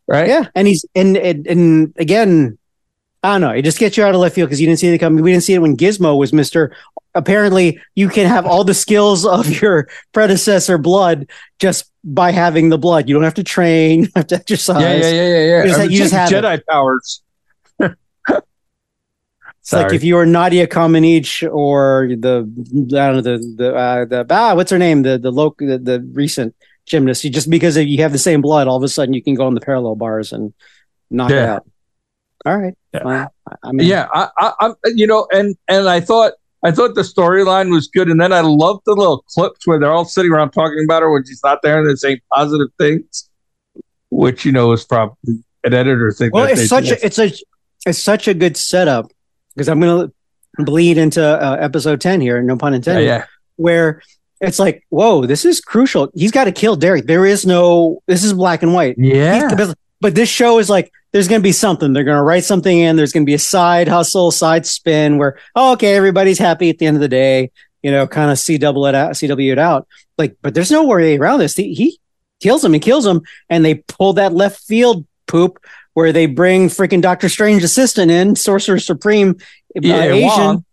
Right? 0.07 0.28
Yeah, 0.28 0.45
and 0.54 0.69
he's 0.69 0.85
and 0.95 1.16
and, 1.16 1.47
and 1.47 1.95
again, 1.97 2.59
I 3.25 3.33
don't 3.33 3.40
know. 3.40 3.50
It 3.50 3.62
just 3.62 3.78
gets 3.78 3.97
you 3.97 4.04
out 4.04 4.14
of 4.14 4.21
left 4.21 4.35
field 4.35 4.49
because 4.49 4.61
you 4.61 4.66
didn't 4.66 4.78
see 4.78 4.88
it 4.88 4.99
coming. 4.99 5.23
We 5.23 5.33
didn't 5.33 5.45
see 5.45 5.54
it 5.54 5.61
when 5.61 5.76
Gizmo 5.76 6.16
was 6.19 6.33
Mister. 6.33 6.76
Apparently, 7.14 7.81
you 7.95 8.09
can 8.09 8.26
have 8.26 8.47
all 8.47 8.64
the 8.64 8.73
skills 8.73 9.26
of 9.38 9.61
your 9.61 9.88
predecessor 10.12 10.78
blood 10.78 11.28
just 11.59 11.90
by 12.04 12.31
having 12.31 12.69
the 12.69 12.78
blood. 12.78 13.09
You 13.09 13.14
don't 13.14 13.25
have 13.25 13.35
to 13.35 13.45
train, 13.45 14.00
you 14.02 14.07
don't 14.07 14.16
have 14.16 14.26
to 14.28 14.37
exercise. 14.37 14.81
Yeah, 14.81 14.95
yeah, 14.95 15.11
yeah, 15.11 15.28
yeah, 15.28 15.38
yeah. 15.38 15.62
You 15.62 15.69
just- 15.69 15.78
I 15.78 15.83
mean, 15.83 15.90
you 15.90 15.99
just 15.99 16.12
take 16.12 16.21
have 16.21 16.33
it. 16.33 16.45
Jedi 16.45 16.66
powers. 16.69 17.23
It's 19.62 19.73
like 19.73 19.92
if 19.92 20.02
you 20.02 20.16
were 20.16 20.26
Nadia 20.26 20.66
Comaneci 20.66 21.49
or 21.52 22.09
the 22.19 22.38
I 22.40 23.12
don't 23.12 23.14
know 23.14 23.21
the 23.21 23.54
the 23.57 23.75
uh, 23.75 24.04
the 24.04 24.26
ah 24.28 24.54
what's 24.57 24.71
her 24.73 24.78
name 24.78 25.02
the 25.02 25.19
the 25.19 25.31
local 25.31 25.66
the, 25.69 25.78
the 25.78 26.00
recent 26.12 26.54
gymnast. 26.85 27.23
You 27.23 27.31
just 27.31 27.49
because 27.49 27.76
you 27.76 28.02
have 28.02 28.11
the 28.12 28.19
same 28.19 28.40
blood, 28.42 28.66
all 28.66 28.76
of 28.76 28.83
a 28.83 28.88
sudden 28.88 29.14
you 29.14 29.23
can 29.23 29.35
go 29.35 29.47
on 29.47 29.54
the 29.54 29.61
parallel 29.61 29.95
bars 29.95 30.33
and 30.33 30.52
knock 31.11 31.31
it 31.31 31.38
out. 31.49 31.66
All 32.45 32.59
right, 32.59 32.75
Yeah. 32.92 33.02
fine. 33.04 33.21
I- 33.21 33.28
I 33.62 33.73
mean, 33.73 33.87
yeah, 33.87 34.09
I, 34.12 34.28
I, 34.38 34.52
I'm, 34.61 34.75
you 34.97 35.07
know, 35.07 35.28
and 35.33 35.54
and 35.69 35.88
I 35.88 36.00
thought 36.00 36.33
I 36.64 36.72
thought 36.72 36.96
the 36.96 37.03
storyline 37.03 37.70
was 37.70 37.87
good, 37.87 38.09
and 38.09 38.20
then 38.20 38.33
I 38.33 38.40
loved 38.40 38.83
the 38.85 38.94
little 38.94 39.25
clips 39.33 39.64
where 39.66 39.79
they're 39.79 39.92
all 39.92 40.05
sitting 40.05 40.33
around 40.33 40.51
talking 40.51 40.83
about 40.85 41.03
her 41.03 41.12
when 41.12 41.25
she's 41.25 41.40
not 41.44 41.61
there, 41.62 41.79
and 41.79 41.87
they're 41.87 41.94
saying 41.96 42.18
positive 42.35 42.68
things, 42.79 43.29
which 44.11 44.44
you 44.44 44.51
know 44.51 44.72
is 44.72 44.85
probably 44.85 45.38
an 45.62 45.72
editor 45.75 46.11
thing. 46.11 46.31
Well, 46.33 46.46
that 46.46 46.57
they 46.57 46.62
it's 46.62 46.68
such 46.68 46.87
do. 46.88 46.94
a 46.94 47.07
it's 47.07 47.18
a 47.20 47.33
it's 47.87 47.98
such 48.01 48.27
a 48.27 48.35
good 48.35 48.57
setup 48.57 49.12
because 49.55 49.69
I'm 49.69 49.81
going 49.81 50.09
to 50.57 50.65
bleed 50.65 50.99
into 50.99 51.23
uh, 51.25 51.57
episode 51.61 52.01
ten 52.01 52.21
here, 52.21 52.43
no 52.43 52.57
pun 52.57 52.75
intended. 52.75 53.05
yeah, 53.07 53.25
where 53.57 54.03
it's 54.41 54.59
like, 54.59 54.85
whoa, 54.88 55.25
this 55.27 55.45
is 55.45 55.61
crucial. 55.61 56.11
He's 56.15 56.33
got 56.33 56.45
to 56.45 56.53
kill 56.53 56.75
Derek. 56.77 57.07
There 57.07 57.25
is 57.25 57.47
no, 57.47 58.03
this 58.07 58.25
is 58.25 58.33
black 58.33 58.62
and 58.65 58.75
white. 58.75 58.97
yeah. 58.99 59.55
He's- 59.57 59.75
but, 60.01 60.17
this 60.17 60.29
show 60.29 60.59
is 60.59 60.69
like, 60.69 60.93
there's 61.12 61.29
going 61.29 61.41
to 61.41 61.45
be 61.45 61.53
something. 61.53 61.93
They're 61.93 62.03
going 62.03 62.17
to 62.17 62.25
write 62.25 62.43
something 62.43 62.77
in. 62.77 62.97
There's 62.97 63.12
going 63.12 63.23
to 63.25 63.31
be 63.31 63.35
a 63.35 63.38
side 63.38 63.87
hustle, 63.87 64.33
side 64.33 64.67
spin 64.67 65.17
where, 65.17 65.38
oh, 65.55 65.75
okay, 65.75 65.95
everybody's 65.95 66.41
happy 66.41 66.71
at 66.71 66.79
the 66.79 66.87
end 66.87 66.97
of 66.97 67.01
the 67.01 67.09
day. 67.09 67.53
You 67.85 67.93
know, 67.93 68.09
kind 68.09 68.31
of 68.33 68.37
CW 68.38 68.88
it 68.88 68.95
out, 68.97 69.12
CW 69.12 69.53
it 69.53 69.59
out. 69.61 69.87
Like, 70.19 70.37
but 70.43 70.55
there's 70.55 70.73
no 70.73 70.85
way 70.87 71.17
around 71.17 71.38
this. 71.38 71.55
He, 71.55 71.73
he 71.75 72.01
kills 72.41 72.65
him. 72.65 72.73
He 72.73 72.81
kills 72.81 73.07
him, 73.07 73.21
and 73.49 73.65
they 73.65 73.77
pull 73.77 74.15
that 74.15 74.33
left 74.33 74.62
field 74.65 75.07
poop 75.29 75.65
where 75.94 76.12
they 76.12 76.26
bring 76.26 76.68
freaking 76.68 77.02
Doctor 77.02 77.28
Strange 77.28 77.62
assistant 77.62 78.11
in, 78.11 78.35
Sorcerer 78.37 78.78
Supreme, 78.78 79.37
uh, 79.76 79.81
Yeah, 79.83 80.02
Asian, 80.05 80.28
Wong. 80.28 80.64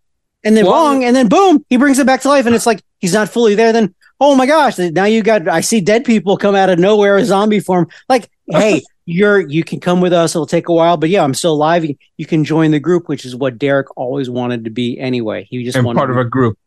and 0.43 0.55
then 0.57 0.65
Wong- 0.65 0.73
Wong, 0.95 1.03
and 1.03 1.15
then 1.15 1.27
boom, 1.27 1.65
he 1.69 1.77
brings 1.77 1.99
it 1.99 2.05
back 2.07 2.21
to 2.21 2.29
life, 2.29 2.45
and 2.45 2.55
it's 2.55 2.65
like 2.65 2.81
he's 2.99 3.13
not 3.13 3.29
fully 3.29 3.55
there. 3.55 3.71
Then 3.73 3.93
oh 4.21 4.35
my 4.35 4.45
gosh, 4.45 4.77
now 4.77 5.05
you 5.05 5.21
got 5.23 5.47
I 5.47 5.61
see 5.61 5.81
dead 5.81 6.03
people 6.05 6.37
come 6.37 6.55
out 6.55 6.69
of 6.69 6.79
nowhere, 6.79 7.17
a 7.17 7.25
zombie 7.25 7.59
form. 7.59 7.87
Like, 8.09 8.29
hey, 8.51 8.81
you're 9.05 9.39
you 9.39 9.63
can 9.63 9.79
come 9.79 10.01
with 10.01 10.13
us. 10.13 10.35
It'll 10.35 10.45
take 10.45 10.67
a 10.69 10.73
while, 10.73 10.97
but 10.97 11.09
yeah, 11.09 11.23
I'm 11.23 11.33
still 11.33 11.53
alive. 11.53 11.83
You, 11.85 11.95
you 12.17 12.25
can 12.25 12.43
join 12.43 12.71
the 12.71 12.79
group, 12.79 13.09
which 13.09 13.25
is 13.25 13.35
what 13.35 13.57
Derek 13.57 13.87
always 13.97 14.29
wanted 14.29 14.63
to 14.65 14.69
be 14.69 14.99
anyway. 14.99 15.47
He 15.49 15.63
just 15.63 15.75
and 15.77 15.85
wanted 15.85 15.97
part 15.99 16.11
of 16.11 16.17
a 16.17 16.25
group, 16.25 16.57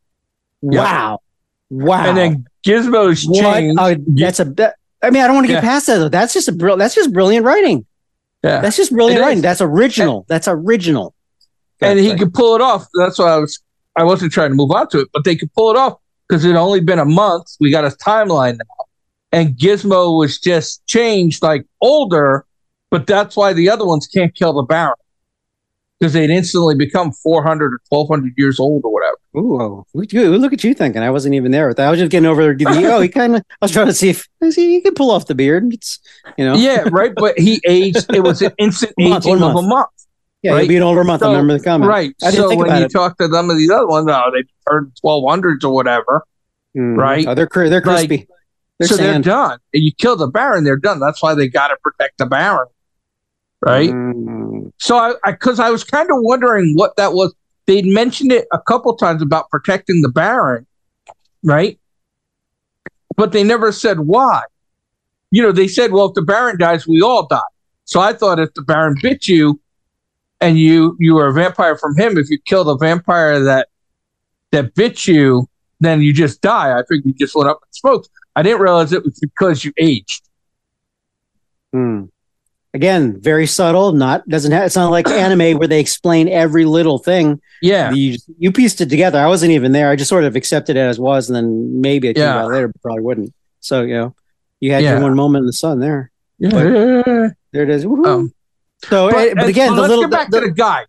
yeah. 0.62 0.82
wow, 0.82 1.18
wow, 1.70 2.06
and 2.08 2.16
then 2.16 2.46
Gizmo's 2.66 3.24
what? 3.26 3.40
changed. 3.40 3.78
a- 3.80 3.96
that's 4.20 4.40
a. 4.40 4.74
I 5.04 5.10
mean, 5.10 5.22
I 5.22 5.26
don't 5.26 5.34
want 5.34 5.46
to 5.46 5.52
get 5.52 5.62
Yeah. 5.64 5.68
past 5.70 5.86
that 5.88 5.98
though. 5.98 6.08
That's 6.08 6.32
just 6.32 6.48
a 6.48 6.52
brill. 6.52 6.76
That's 6.76 6.94
just 6.94 7.12
brilliant 7.12 7.44
writing. 7.44 7.84
Yeah, 8.42 8.60
That's 8.60 8.76
just 8.76 8.92
brilliant 8.92 9.20
It 9.20 9.24
writing. 9.24 9.42
That's 9.42 9.60
original. 9.60 10.24
That's 10.28 10.48
original. 10.48 11.14
and 11.80 11.98
he 11.98 12.16
could 12.16 12.34
pull 12.34 12.54
it 12.54 12.60
off. 12.60 12.86
That's 12.94 13.18
why 13.18 13.32
I 13.32 13.38
was 13.38 13.62
I 13.96 14.04
wasn't 14.04 14.32
trying 14.32 14.50
to 14.50 14.54
move 14.54 14.70
on 14.70 14.88
to 14.88 15.00
it, 15.00 15.08
but 15.12 15.24
they 15.24 15.36
could 15.36 15.52
pull 15.52 15.70
it 15.70 15.76
off 15.76 15.98
because 16.28 16.44
it 16.44 16.48
had 16.48 16.56
only 16.56 16.80
been 16.80 16.98
a 16.98 17.04
month. 17.04 17.46
We 17.60 17.70
got 17.70 17.84
a 17.84 17.88
timeline 17.88 18.58
now, 18.58 18.84
and 19.32 19.56
Gizmo 19.56 20.16
was 20.16 20.38
just 20.38 20.84
changed, 20.86 21.42
like 21.42 21.66
older, 21.80 22.46
but 22.90 23.06
that's 23.06 23.36
why 23.36 23.52
the 23.52 23.68
other 23.68 23.84
ones 23.84 24.06
can't 24.06 24.34
kill 24.34 24.54
the 24.54 24.62
Baron 24.62 24.94
because 26.02 26.14
they'd 26.14 26.30
instantly 26.30 26.74
become 26.74 27.12
400 27.12 27.74
or 27.74 27.80
1200 27.90 28.34
years 28.36 28.58
old 28.58 28.82
or 28.84 28.92
whatever. 28.92 29.16
Ooh, 29.36 29.86
look, 29.94 30.52
at 30.52 30.64
you 30.64 30.74
thinking. 30.74 31.00
I 31.00 31.10
wasn't 31.10 31.36
even 31.36 31.52
there 31.52 31.68
with 31.68 31.76
that. 31.76 31.86
I 31.86 31.90
was 31.92 32.00
just 32.00 32.10
getting 32.10 32.26
over 32.26 32.52
the 32.52 32.64
oh, 32.66 33.00
he 33.00 33.08
kind 33.08 33.36
of. 33.36 33.42
I 33.48 33.64
was 33.64 33.70
trying 33.70 33.86
to 33.86 33.94
see 33.94 34.08
if 34.10 34.26
see, 34.50 34.72
he 34.72 34.80
could 34.80 34.96
pull 34.96 35.12
off 35.12 35.26
the 35.26 35.36
beard. 35.36 35.72
It's 35.72 36.00
you 36.36 36.44
know, 36.44 36.54
Yeah, 36.56 36.88
right. 36.90 37.12
But 37.14 37.38
he 37.38 37.60
aged. 37.64 38.12
It 38.12 38.24
was 38.24 38.42
an 38.42 38.50
instant 38.58 38.94
month, 38.98 39.26
aging 39.26 39.38
one 39.38 39.42
of 39.44 39.50
a 39.50 39.54
month. 39.62 39.68
month. 39.68 39.88
yeah, 40.42 40.52
right. 40.54 40.60
he'll 40.62 40.68
be 40.70 40.76
an 40.76 40.82
older 40.82 41.04
month. 41.04 41.22
I 41.22 41.28
remember 41.28 41.56
the 41.56 41.62
comment. 41.62 41.88
Right. 41.88 42.12
I 42.20 42.32
so 42.32 42.52
when 42.56 42.76
you 42.76 42.86
it. 42.86 42.92
talk 42.92 43.16
to 43.18 43.28
some 43.28 43.48
of 43.48 43.56
these 43.56 43.70
other 43.70 43.86
ones, 43.86 44.08
oh, 44.10 44.30
they 44.34 44.42
turned 44.68 44.90
1200s 45.04 45.62
or 45.62 45.72
whatever. 45.72 46.24
Mhm. 46.76 46.96
right. 46.96 47.24
Oh, 47.28 47.34
they're 47.36 47.48
they're 47.54 47.70
Like, 47.80 47.82
crispy. 47.82 48.26
they're 48.80 48.88
so 48.88 48.96
sand. 48.96 49.22
they're 49.24 49.34
done. 49.34 49.58
And 49.72 49.84
you 49.84 49.92
kill 49.96 50.16
the 50.16 50.26
Baron, 50.26 50.64
they're 50.64 50.76
done. 50.76 50.98
That's 50.98 51.22
why 51.22 51.34
they 51.36 51.46
got 51.46 51.68
to 51.68 51.76
protect 51.80 52.18
the 52.18 52.26
Baron. 52.26 52.66
Right. 53.64 53.90
Mm. 53.90 54.72
So 54.78 54.96
I, 54.96 55.14
because 55.30 55.60
I, 55.60 55.70
was 55.70 55.84
kind 55.84 56.10
of 56.10 56.16
wondering 56.20 56.74
what 56.74 56.96
that 56.96 57.12
was. 57.12 57.34
They'd 57.66 57.86
mentioned 57.86 58.32
it 58.32 58.48
a 58.52 58.58
couple 58.58 58.96
times 58.96 59.22
about 59.22 59.48
protecting 59.50 60.02
the 60.02 60.08
Baron, 60.08 60.66
right? 61.44 61.78
But 63.16 63.30
they 63.30 63.44
never 63.44 63.70
said 63.70 64.00
why. 64.00 64.42
You 65.30 65.42
know, 65.42 65.52
they 65.52 65.68
said, 65.68 65.92
well, 65.92 66.06
if 66.06 66.14
the 66.14 66.22
Baron 66.22 66.58
dies, 66.58 66.88
we 66.88 67.02
all 67.02 67.26
die. 67.26 67.40
So 67.84 68.00
I 68.00 68.12
thought 68.12 68.40
if 68.40 68.52
the 68.54 68.62
Baron 68.62 68.96
bit 69.00 69.28
you 69.28 69.60
and 70.40 70.58
you 70.58 70.96
you 70.98 71.14
were 71.14 71.28
a 71.28 71.32
vampire 71.32 71.76
from 71.76 71.96
him, 71.96 72.18
if 72.18 72.28
you 72.30 72.38
kill 72.44 72.64
the 72.64 72.76
vampire 72.76 73.38
that 73.40 73.68
that 74.50 74.74
bit 74.74 75.06
you, 75.06 75.48
then 75.80 76.00
you 76.02 76.12
just 76.12 76.40
die. 76.40 76.76
I 76.76 76.82
figured 76.82 77.06
you 77.06 77.12
just 77.12 77.34
went 77.34 77.48
up 77.48 77.60
in 77.62 77.72
smoke. 77.72 78.06
I 78.34 78.42
didn't 78.42 78.60
realize 78.60 78.92
it 78.92 79.04
was 79.04 79.18
because 79.20 79.64
you 79.64 79.72
aged. 79.78 80.28
Mm. 81.74 82.08
Again, 82.74 83.20
very 83.20 83.46
subtle. 83.46 83.92
Not 83.92 84.26
doesn't 84.28 84.50
have. 84.52 84.64
It's 84.64 84.76
not 84.76 84.90
like 84.90 85.06
anime 85.08 85.58
where 85.58 85.68
they 85.68 85.78
explain 85.80 86.28
every 86.28 86.64
little 86.64 86.98
thing. 86.98 87.40
Yeah. 87.60 87.92
You 87.92 88.16
you 88.38 88.50
pieced 88.50 88.80
it 88.80 88.88
together. 88.88 89.18
I 89.18 89.26
wasn't 89.26 89.52
even 89.52 89.72
there. 89.72 89.90
I 89.90 89.96
just 89.96 90.08
sort 90.08 90.24
of 90.24 90.36
accepted 90.36 90.76
it 90.76 90.80
as 90.80 90.98
was, 90.98 91.28
and 91.28 91.36
then 91.36 91.80
maybe 91.82 92.08
it 92.08 92.14
came 92.14 92.22
Yeah. 92.22 92.42
out 92.44 92.50
later, 92.50 92.68
but 92.68 92.80
probably 92.80 93.02
wouldn't. 93.02 93.34
So 93.60 93.82
you 93.82 93.94
know, 93.94 94.14
you 94.60 94.72
had 94.72 94.82
Yeah. 94.82 94.92
your 94.94 95.02
one 95.02 95.14
moment 95.14 95.42
in 95.42 95.46
the 95.46 95.52
sun 95.52 95.80
there. 95.80 96.10
Yeah. 96.38 96.50
There 97.52 97.62
it 97.64 97.68
is. 97.68 97.84
Um, 97.84 98.32
so, 98.88 99.10
But, 99.10 99.28
eh, 99.28 99.34
but 99.34 99.46
again, 99.48 99.68
so 99.68 99.74
the 99.74 99.80
let's 99.82 99.88
little 99.90 100.04
get 100.04 100.10
back 100.10 100.30
the- 100.30 100.40
to 100.40 100.46
the 100.46 100.52
guy. 100.52 100.86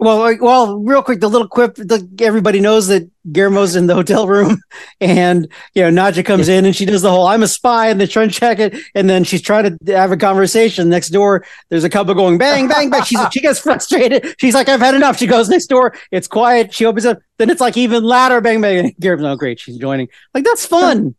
Well, 0.00 0.34
well, 0.40 0.78
real 0.78 1.02
quick, 1.02 1.20
the 1.20 1.28
little 1.28 1.46
quip. 1.46 1.74
The, 1.74 2.08
everybody 2.20 2.58
knows 2.58 2.86
that 2.86 3.06
Guillermo's 3.30 3.76
in 3.76 3.86
the 3.86 3.94
hotel 3.94 4.26
room, 4.26 4.58
and 5.00 5.46
you 5.74 5.82
know 5.82 5.90
Nadja 5.90 6.24
comes 6.24 6.48
in 6.48 6.64
and 6.64 6.74
she 6.74 6.86
does 6.86 7.02
the 7.02 7.10
whole 7.10 7.26
"I'm 7.26 7.42
a 7.42 7.46
spy" 7.46 7.90
and 7.90 8.00
the 8.00 8.06
trench 8.06 8.40
jacket, 8.40 8.74
and 8.94 9.10
then 9.10 9.24
she's 9.24 9.42
trying 9.42 9.76
to 9.78 9.92
have 9.92 10.10
a 10.10 10.16
conversation 10.16 10.88
next 10.88 11.10
door. 11.10 11.44
There's 11.68 11.84
a 11.84 11.90
couple 11.90 12.14
going 12.14 12.38
bang, 12.38 12.66
bang, 12.66 12.88
bang. 12.88 13.04
She's 13.04 13.20
she 13.30 13.42
gets 13.42 13.60
frustrated. 13.60 14.34
She's 14.40 14.54
like, 14.54 14.70
"I've 14.70 14.80
had 14.80 14.94
enough." 14.94 15.18
She 15.18 15.26
goes 15.26 15.50
next 15.50 15.66
door. 15.66 15.94
It's 16.10 16.26
quiet. 16.26 16.72
She 16.72 16.86
opens 16.86 17.04
up. 17.04 17.18
Then 17.36 17.50
it's 17.50 17.60
like 17.60 17.76
even 17.76 18.02
louder, 18.02 18.40
bang, 18.40 18.62
bang. 18.62 18.94
Guillermo's, 18.98 19.26
oh 19.26 19.36
great, 19.36 19.60
she's 19.60 19.76
joining. 19.76 20.08
Like 20.32 20.44
that's 20.44 20.64
fun. 20.64 21.14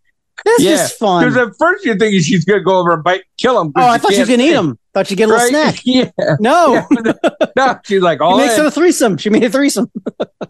That's 0.45 0.63
just 0.63 0.99
fun. 0.99 1.23
Because 1.23 1.37
at 1.49 1.55
first 1.59 1.85
you're 1.85 1.97
thinking 1.97 2.21
she's 2.21 2.45
gonna 2.45 2.61
go 2.63 2.77
over 2.79 2.91
and 2.93 3.03
bite, 3.03 3.23
kill 3.37 3.59
him. 3.61 3.71
Oh, 3.75 3.87
I 3.87 3.97
thought 3.97 4.13
she 4.13 4.19
was 4.19 4.29
gonna 4.29 4.43
eat 4.43 4.53
him. 4.53 4.77
Thought 4.93 5.07
she'd 5.07 5.15
get 5.17 5.29
a 5.29 5.31
little 5.33 5.47
snack. 5.47 5.79
Yeah. 5.85 6.09
No, 6.39 6.73
Yeah. 6.73 7.13
no, 7.55 7.79
she's 7.85 8.01
like, 8.01 8.19
she 8.19 8.23
all 8.23 8.37
makes 8.37 8.57
it 8.57 8.65
a 8.65 8.71
threesome. 8.71 9.17
She 9.17 9.29
made 9.29 9.43
a 9.43 9.49
threesome. 9.49 9.89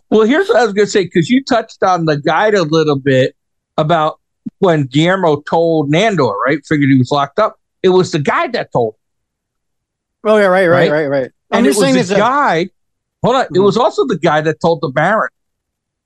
Well, 0.10 0.24
here's 0.24 0.48
what 0.50 0.58
I 0.58 0.64
was 0.64 0.74
going 0.74 0.86
to 0.88 0.92
say 0.92 1.04
because 1.04 1.30
you 1.30 1.44
touched 1.44 1.84
on 1.84 2.06
the 2.06 2.18
guide 2.18 2.54
a 2.56 2.64
little 2.64 2.98
bit 2.98 3.36
about 3.78 4.20
when 4.60 4.84
Guillermo 4.86 5.42
told 5.42 5.92
Nandor, 5.92 6.34
right? 6.46 6.60
Figured 6.66 6.90
he 6.90 6.98
was 6.98 7.12
locked 7.12 7.38
up. 7.40 7.60
It 7.84 7.90
was 7.90 8.12
the 8.12 8.20
guide 8.20 8.54
that 8.54 8.72
told, 8.72 8.96
Him. 10.24 10.32
Oh 10.32 10.38
yeah, 10.38 10.46
right, 10.46 10.68
right, 10.68 10.90
Right? 10.90 10.92
right, 10.92 11.08
right. 11.08 11.32
and 11.52 11.60
I'm 11.60 11.66
it 11.66 11.70
was 11.70 11.80
saying 11.80 11.96
the 11.96 12.16
guy. 12.16 12.70
Hold 13.24 13.36
on, 13.36 13.42
it 13.44 13.52
Mhm. 13.52 13.64
was 13.64 13.78
also 13.78 14.06
the 14.08 14.18
guy 14.18 14.42
that 14.42 14.60
told 14.62 14.82
the 14.82 14.90
Baron. 14.90 15.30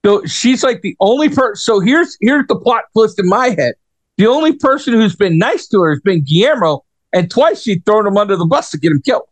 So 0.06 0.24
she's 0.26 0.64
like 0.64 0.82
the 0.82 0.96
only 1.00 1.30
person. 1.30 1.56
So 1.56 1.80
here's 1.80 2.16
here's 2.22 2.46
the 2.46 2.56
plot 2.56 2.84
twist 2.94 3.20
in 3.20 3.28
my 3.28 3.50
head. 3.50 3.74
The 4.18 4.28
only 4.28 4.54
person 4.54 4.94
who's 4.94 5.16
been 5.16 5.40
nice 5.40 5.68
to 5.70 5.82
her 5.82 5.90
has 5.90 6.00
been 6.00 6.24
Guillermo, 6.24 6.86
and 7.12 7.30
twice 7.30 7.64
she's 7.64 7.82
thrown 7.88 8.06
him 8.06 8.16
under 8.16 8.36
the 8.36 8.46
bus 8.46 8.70
to 8.72 8.78
get 8.78 8.92
him 8.92 9.02
killed. 9.02 9.24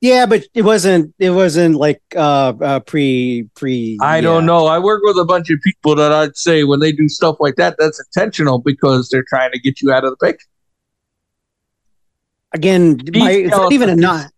Yeah, 0.00 0.24
but 0.24 0.44
it 0.54 0.62
wasn't. 0.62 1.14
It 1.18 1.30
wasn't 1.30 1.74
like 1.74 2.00
uh, 2.16 2.54
uh 2.58 2.80
pre 2.80 3.50
pre. 3.54 3.98
I 4.00 4.22
don't 4.22 4.46
know. 4.46 4.66
I 4.66 4.78
work 4.78 5.02
with 5.04 5.18
a 5.18 5.26
bunch 5.26 5.50
of 5.50 5.60
people 5.62 5.94
that 5.96 6.10
I'd 6.10 6.38
say 6.38 6.64
when 6.64 6.80
they 6.80 6.92
do 6.92 7.06
stuff 7.10 7.36
like 7.38 7.56
that, 7.56 7.76
that's 7.78 8.02
intentional 8.02 8.60
because 8.60 9.10
they're 9.10 9.26
trying 9.28 9.52
to 9.52 9.60
get 9.60 9.82
you 9.82 9.92
out 9.92 10.04
of 10.04 10.10
the 10.10 10.16
picture. 10.16 10.48
Again, 12.54 12.98
my, 13.12 13.30
it's 13.30 13.50
not 13.50 13.72
even 13.72 13.90
a 13.90 13.96
knock. 13.96 14.32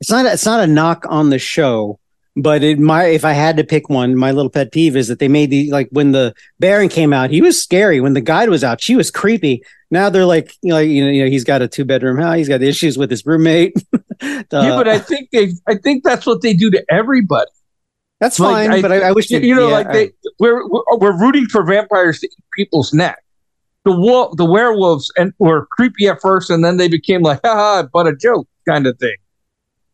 It's 0.00 0.10
not. 0.10 0.24
It's 0.26 0.46
not 0.46 0.60
a 0.60 0.68
knock 0.68 1.04
on 1.08 1.30
the 1.30 1.40
show. 1.40 1.98
But 2.38 2.62
it 2.62 2.78
my 2.78 3.04
if 3.06 3.24
I 3.24 3.32
had 3.32 3.56
to 3.56 3.64
pick 3.64 3.88
one, 3.88 4.14
my 4.14 4.30
little 4.30 4.50
pet 4.50 4.70
peeve 4.70 4.94
is 4.94 5.08
that 5.08 5.18
they 5.18 5.28
made 5.28 5.50
the 5.50 5.70
like 5.70 5.88
when 5.90 6.12
the 6.12 6.34
Baron 6.60 6.88
came 6.90 7.12
out, 7.14 7.30
he 7.30 7.40
was 7.40 7.60
scary. 7.62 7.98
When 8.00 8.12
the 8.12 8.20
guide 8.20 8.50
was 8.50 8.62
out, 8.62 8.80
she 8.82 8.94
was 8.94 9.10
creepy. 9.10 9.62
Now 9.90 10.10
they're 10.10 10.26
like, 10.26 10.52
you 10.62 10.68
know, 10.70 10.78
you 10.78 11.04
know, 11.04 11.10
you 11.10 11.24
know 11.24 11.30
he's 11.30 11.44
got 11.44 11.62
a 11.62 11.68
two 11.68 11.84
bedroom 11.86 12.18
house, 12.18 12.36
he's 12.36 12.48
got 12.48 12.62
issues 12.62 12.98
with 12.98 13.10
his 13.10 13.24
roommate. 13.24 13.72
yeah, 14.22 14.42
Uh, 14.52 14.76
but 14.76 14.86
I 14.88 14.98
think 14.98 15.30
they, 15.30 15.52
I 15.66 15.76
think 15.76 16.04
that's 16.04 16.26
what 16.26 16.42
they 16.42 16.52
do 16.52 16.70
to 16.72 16.84
everybody. 16.90 17.50
that's 18.20 18.38
like, 18.38 18.68
fine. 18.68 18.70
I- 18.78 18.82
but 18.82 18.92
I, 18.92 19.00
I 19.08 19.12
wish 19.12 19.30
You, 19.30 19.40
they- 19.40 19.46
you 19.46 19.54
know, 19.54 19.68
yeah, 19.68 19.74
like 19.74 19.86
I- 19.88 19.92
they, 19.92 20.12
we're, 20.38 20.68
we're 20.68 20.82
we're 20.98 21.18
rooting 21.18 21.46
for 21.46 21.64
vampires 21.64 22.20
to 22.20 22.26
eat 22.26 22.44
people's 22.54 22.92
neck. 22.92 23.22
The 23.86 23.92
wolf, 23.92 24.36
the 24.36 24.44
werewolves, 24.44 25.10
and 25.16 25.32
were 25.38 25.66
creepy 25.70 26.08
at 26.08 26.20
first, 26.20 26.50
and 26.50 26.62
then 26.64 26.76
they 26.76 26.88
became 26.88 27.22
like, 27.22 27.40
haha, 27.44 27.84
but 27.92 28.06
a 28.08 28.16
joke 28.16 28.46
kind 28.68 28.86
of 28.86 28.98
thing. 28.98 29.14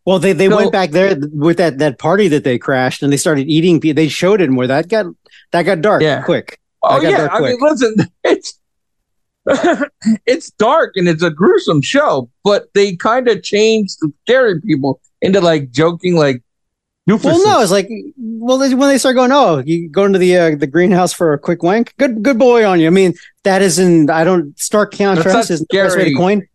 Well, 0.04 0.18
they 0.18 0.32
they 0.32 0.48
So- 0.48 0.56
went 0.56 0.72
back 0.72 0.90
there 0.90 1.16
with 1.32 1.58
that 1.58 1.78
that 1.78 1.98
party 1.98 2.28
that 2.28 2.44
they 2.44 2.58
crashed, 2.58 3.02
and 3.02 3.12
they 3.12 3.16
started 3.16 3.48
eating. 3.48 3.78
They 3.80 4.08
showed 4.08 4.40
it 4.40 4.50
more. 4.50 4.66
That 4.66 4.88
got 4.88 5.06
that 5.52 5.62
got 5.62 5.80
dark 5.80 6.02
Yeah. 6.02 6.22
quick. 6.22 6.58
Oh 6.82 7.00
yeah, 7.00 7.28
I 7.30 7.40
mean, 7.40 7.56
listen, 7.60 7.94
it's 8.24 8.58
it's 10.26 10.50
dark 10.52 10.92
and 10.96 11.08
it's 11.08 11.22
a 11.22 11.30
gruesome 11.30 11.82
show, 11.82 12.28
but 12.44 12.66
they 12.74 12.96
kind 12.96 13.28
of 13.28 13.42
changed 13.42 13.96
the 14.00 14.12
scary 14.24 14.60
people 14.60 15.00
into 15.20 15.40
like 15.40 15.70
joking, 15.70 16.16
like 16.16 16.42
doofuses. 17.08 17.24
Well, 17.24 17.44
no, 17.46 17.60
it's 17.62 17.70
like 17.72 17.88
well 18.16 18.58
they- 18.58 18.74
when 18.74 18.88
they 18.88 18.98
start 18.98 19.16
going, 19.16 19.32
oh, 19.32 19.62
you 19.64 19.88
go 19.88 20.04
into 20.04 20.18
the 20.18 20.36
uh, 20.36 20.54
the 20.56 20.66
greenhouse 20.66 21.12
for 21.12 21.32
a 21.32 21.38
quick 21.38 21.62
wank? 21.62 21.94
Good 21.98 22.22
good 22.22 22.38
boy 22.38 22.64
on 22.66 22.80
you. 22.80 22.86
I 22.86 22.90
mean, 22.90 23.14
that 23.44 23.62
isn't. 23.62 24.10
I 24.10 24.24
don't 24.24 24.58
stark 24.58 24.92
contrast 24.96 25.50
is 25.50 25.60
the 25.60 25.66
best 25.70 25.96
way 25.96 26.04
to 26.04 26.14
coin. 26.14 26.46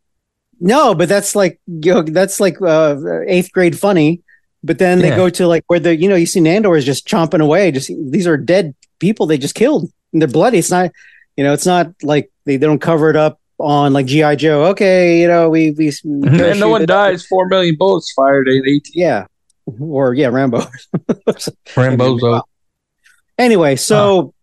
No, 0.59 0.95
but 0.95 1.07
that's 1.09 1.35
like 1.35 1.59
you 1.67 1.93
know, 1.93 2.01
that's 2.01 2.39
like 2.39 2.61
uh, 2.61 2.95
eighth 3.27 3.51
grade 3.51 3.77
funny. 3.77 4.21
But 4.63 4.79
then 4.79 4.99
they 4.99 5.09
Yeah. 5.09 5.15
go 5.15 5.29
to 5.29 5.47
like 5.47 5.63
where 5.67 5.79
the 5.79 5.95
you 5.95 6.09
know 6.09 6.15
you 6.15 6.25
see 6.25 6.39
Nandor 6.39 6.77
is 6.77 6.85
just 6.85 7.07
chomping 7.07 7.41
away. 7.41 7.71
Just 7.71 7.91
these 8.09 8.25
are 8.27 8.37
dead 8.37 8.73
people 8.99 9.25
they 9.27 9.37
just 9.37 9.55
killed. 9.55 9.89
And 10.13 10.21
they're 10.21 10.27
bloody. 10.27 10.57
It's 10.57 10.71
not 10.71 10.91
you 11.35 11.43
know 11.43 11.53
it's 11.53 11.65
not 11.65 11.91
like 12.01 12.31
they, 12.45 12.57
they 12.57 12.65
don't 12.65 12.79
cover 12.81 13.09
it 13.09 13.15
up 13.15 13.39
on 13.59 13.93
like 13.93 14.07
GI 14.07 14.35
Joe. 14.37 14.65
Okay, 14.71 15.21
you 15.21 15.27
know 15.27 15.49
we 15.49 15.71
we 15.71 15.89
and 16.03 16.59
no 16.59 16.69
one 16.69 16.85
dies. 16.85 17.25
Four 17.25 17.47
million 17.47 17.75
bullets 17.77 18.11
fired 18.13 18.47
at 18.47 18.55
eighteen. 18.65 18.93
Yeah, 18.95 19.27
or 19.79 20.13
yeah, 20.15 20.27
Rambo. 20.27 20.61
Rambozo. 21.75 22.41
Anyway, 23.37 23.75
so 23.75 24.33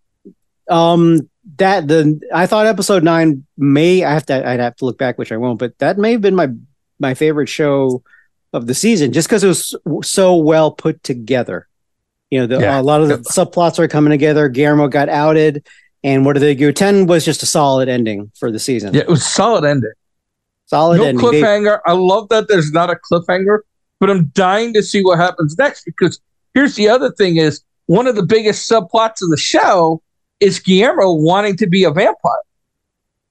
um 0.71 1.29
that 1.59 1.89
the 1.89 2.21
I 2.33 2.47
thought 2.47 2.67
episode 2.67 3.03
9 3.05 3.45
may 3.57 4.05
I 4.05 4.13
have 4.13 4.27
to 4.27 4.49
I'd 4.49 4.61
have 4.61 4.77
to 4.77 4.85
look 4.85 4.99
back 4.99 5.19
which 5.19 5.33
I 5.33 5.37
won't, 5.37 5.59
but 5.59 5.79
that 5.79 5.99
may 5.99 6.13
have 6.13 6.21
been 6.21 6.35
my 6.35 6.49
my 6.99 7.15
favorite 7.15 7.49
show 7.49 8.03
of 8.53 8.67
the 8.67 8.75
season 8.75 9.13
just 9.13 9.29
cuz 9.29 9.43
it 9.45 9.49
was 9.49 9.75
so 10.09 10.37
well 10.37 10.71
put 10.71 11.03
together. 11.03 11.69
You 12.31 12.41
know, 12.41 12.47
the, 12.47 12.61
Yeah. 12.61 12.81
a 12.81 12.83
lot 12.83 13.03
of 13.03 13.09
the 13.09 13.19
subplots 13.19 13.79
are 13.79 13.89
coming 13.89 14.11
together. 14.11 14.49
Guillermo 14.49 14.89
got 14.89 15.09
outed 15.09 15.67
and 16.03 16.25
what 16.25 16.35
did 16.35 16.41
they 16.41 16.55
do? 16.55 16.73
10 16.73 17.07
was 17.07 17.25
just 17.25 17.43
a 17.43 17.47
solid 17.47 17.89
ending 17.89 18.31
for 18.39 18.51
the 18.51 18.59
season. 18.59 18.95
Yeah, 18.95 19.03
it 19.03 19.09
was 19.09 19.25
solid 19.25 19.65
ending. 19.65 19.93
Solid 20.67 20.99
no 20.99 21.05
ending. 21.05 21.31
They- 21.31 21.41
cliffhanger. 21.43 21.81
I 21.87 21.93
love 21.93 22.29
that 22.31 22.49
there's 22.49 22.73
not 22.73 22.91
a 22.91 22.97
cliffhanger, 23.11 23.59
but 24.01 24.11
I'm 24.11 24.27
dying 24.35 24.73
to 24.75 24.83
see 24.83 25.03
what 25.03 25.19
happens 25.19 25.57
next 25.59 25.85
because 25.85 26.21
here's 26.55 26.75
the 26.75 26.89
other 26.89 27.11
thing 27.13 27.37
is 27.37 27.63
one 27.87 28.07
of 28.07 28.17
the 28.17 28.23
biggest 28.25 28.71
subplots 28.71 29.21
of 29.23 29.31
the 29.31 29.37
show 29.37 30.01
is 30.41 30.59
Guillermo 30.59 31.13
wanting 31.13 31.57
to 31.59 31.67
be 31.67 31.85
a 31.85 31.91
vampire. 31.91 32.33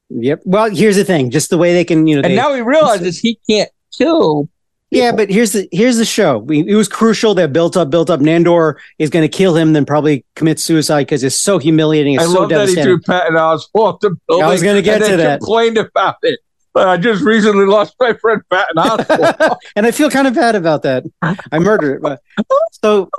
yep. 0.09 0.41
Well, 0.45 0.69
here's 0.69 0.95
the 0.95 1.05
thing, 1.05 1.31
just 1.31 1.49
the 1.49 1.57
way 1.57 1.73
they 1.73 1.85
can, 1.85 2.07
you 2.07 2.15
know, 2.15 2.21
And 2.23 2.31
they, 2.31 2.35
now 2.35 2.53
he 2.53 2.61
realizes 2.61 3.19
he 3.19 3.39
can't 3.47 3.69
kill. 3.95 4.49
Yeah, 4.93 5.11
but 5.11 5.29
here's 5.29 5.53
the 5.53 5.67
here's 5.71 5.97
the 5.97 6.05
show. 6.05 6.37
We, 6.37 6.59
it 6.59 6.75
was 6.75 6.87
crucial 6.87 7.33
that 7.35 7.51
built 7.51 7.75
up, 7.75 7.89
built 7.89 8.11
up. 8.11 8.19
Nandor 8.19 8.75
is 8.99 9.09
going 9.09 9.23
to 9.23 9.37
kill 9.37 9.55
him, 9.55 9.73
then 9.73 9.85
probably 9.85 10.23
commit 10.35 10.59
suicide 10.59 11.05
because 11.05 11.23
it's 11.23 11.35
so 11.35 11.57
humiliating. 11.57 12.13
It's 12.13 12.23
I 12.23 12.27
so 12.27 12.41
love 12.41 12.49
that 12.49 12.69
he 12.69 12.75
threw 12.75 12.99
Patton 13.01 13.33
Oswalt 13.33 14.01
the 14.01 14.15
building. 14.27 14.45
I 14.45 14.49
was 14.49 14.61
gonna 14.61 14.83
get 14.83 15.01
and 15.01 15.11
to 15.11 15.17
that. 15.17 15.39
complained 15.39 15.79
about 15.79 16.17
it. 16.21 16.39
But 16.73 16.87
I 16.87 16.97
just 16.97 17.23
recently 17.23 17.65
lost 17.65 17.95
my 17.99 18.13
friend 18.13 18.41
Patton 18.51 18.77
Oswalt. 18.77 19.57
and 19.75 19.87
I 19.87 19.91
feel 19.91 20.11
kind 20.11 20.27
of 20.27 20.35
bad 20.35 20.55
about 20.55 20.83
that. 20.83 21.05
I 21.21 21.59
murdered 21.59 21.95
it, 21.95 22.01
but 22.01 22.21
so 22.83 23.09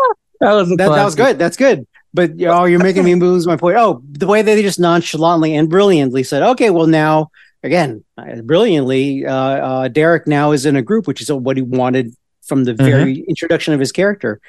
that 0.41 0.53
was 0.53 0.69
that, 0.69 0.77
that 0.77 1.05
was 1.05 1.17
good. 1.17 1.39
That's 1.41 1.57
good. 1.57 1.87
But 2.15 2.41
oh, 2.43 2.65
you're 2.65 2.83
making 2.83 3.05
me 3.05 3.15
lose 3.17 3.47
my 3.47 3.57
point. 3.57 3.77
Oh, 3.77 4.01
the 4.09 4.27
way 4.27 4.41
they 4.41 4.63
just 4.63 4.79
nonchalantly 4.79 5.55
and 5.55 5.69
brilliantly 5.69 6.23
said, 6.23 6.43
okay, 6.43 6.71
well 6.71 6.87
now 6.87 7.31
again, 7.65 8.05
uh, 8.17 8.43
brilliantly, 8.43 9.27
uh, 9.27 9.35
uh, 9.35 9.89
Derek 9.89 10.29
now 10.29 10.53
is 10.53 10.67
in 10.67 10.77
a 10.77 10.83
group, 10.83 11.09
which 11.09 11.21
is 11.21 11.33
what 11.33 11.57
he 11.57 11.63
wanted 11.63 12.15
from 12.43 12.65
the 12.65 12.75
very 12.75 13.25
introduction 13.29 13.73
of 13.75 13.81
his 13.81 13.91
character. 13.91 14.41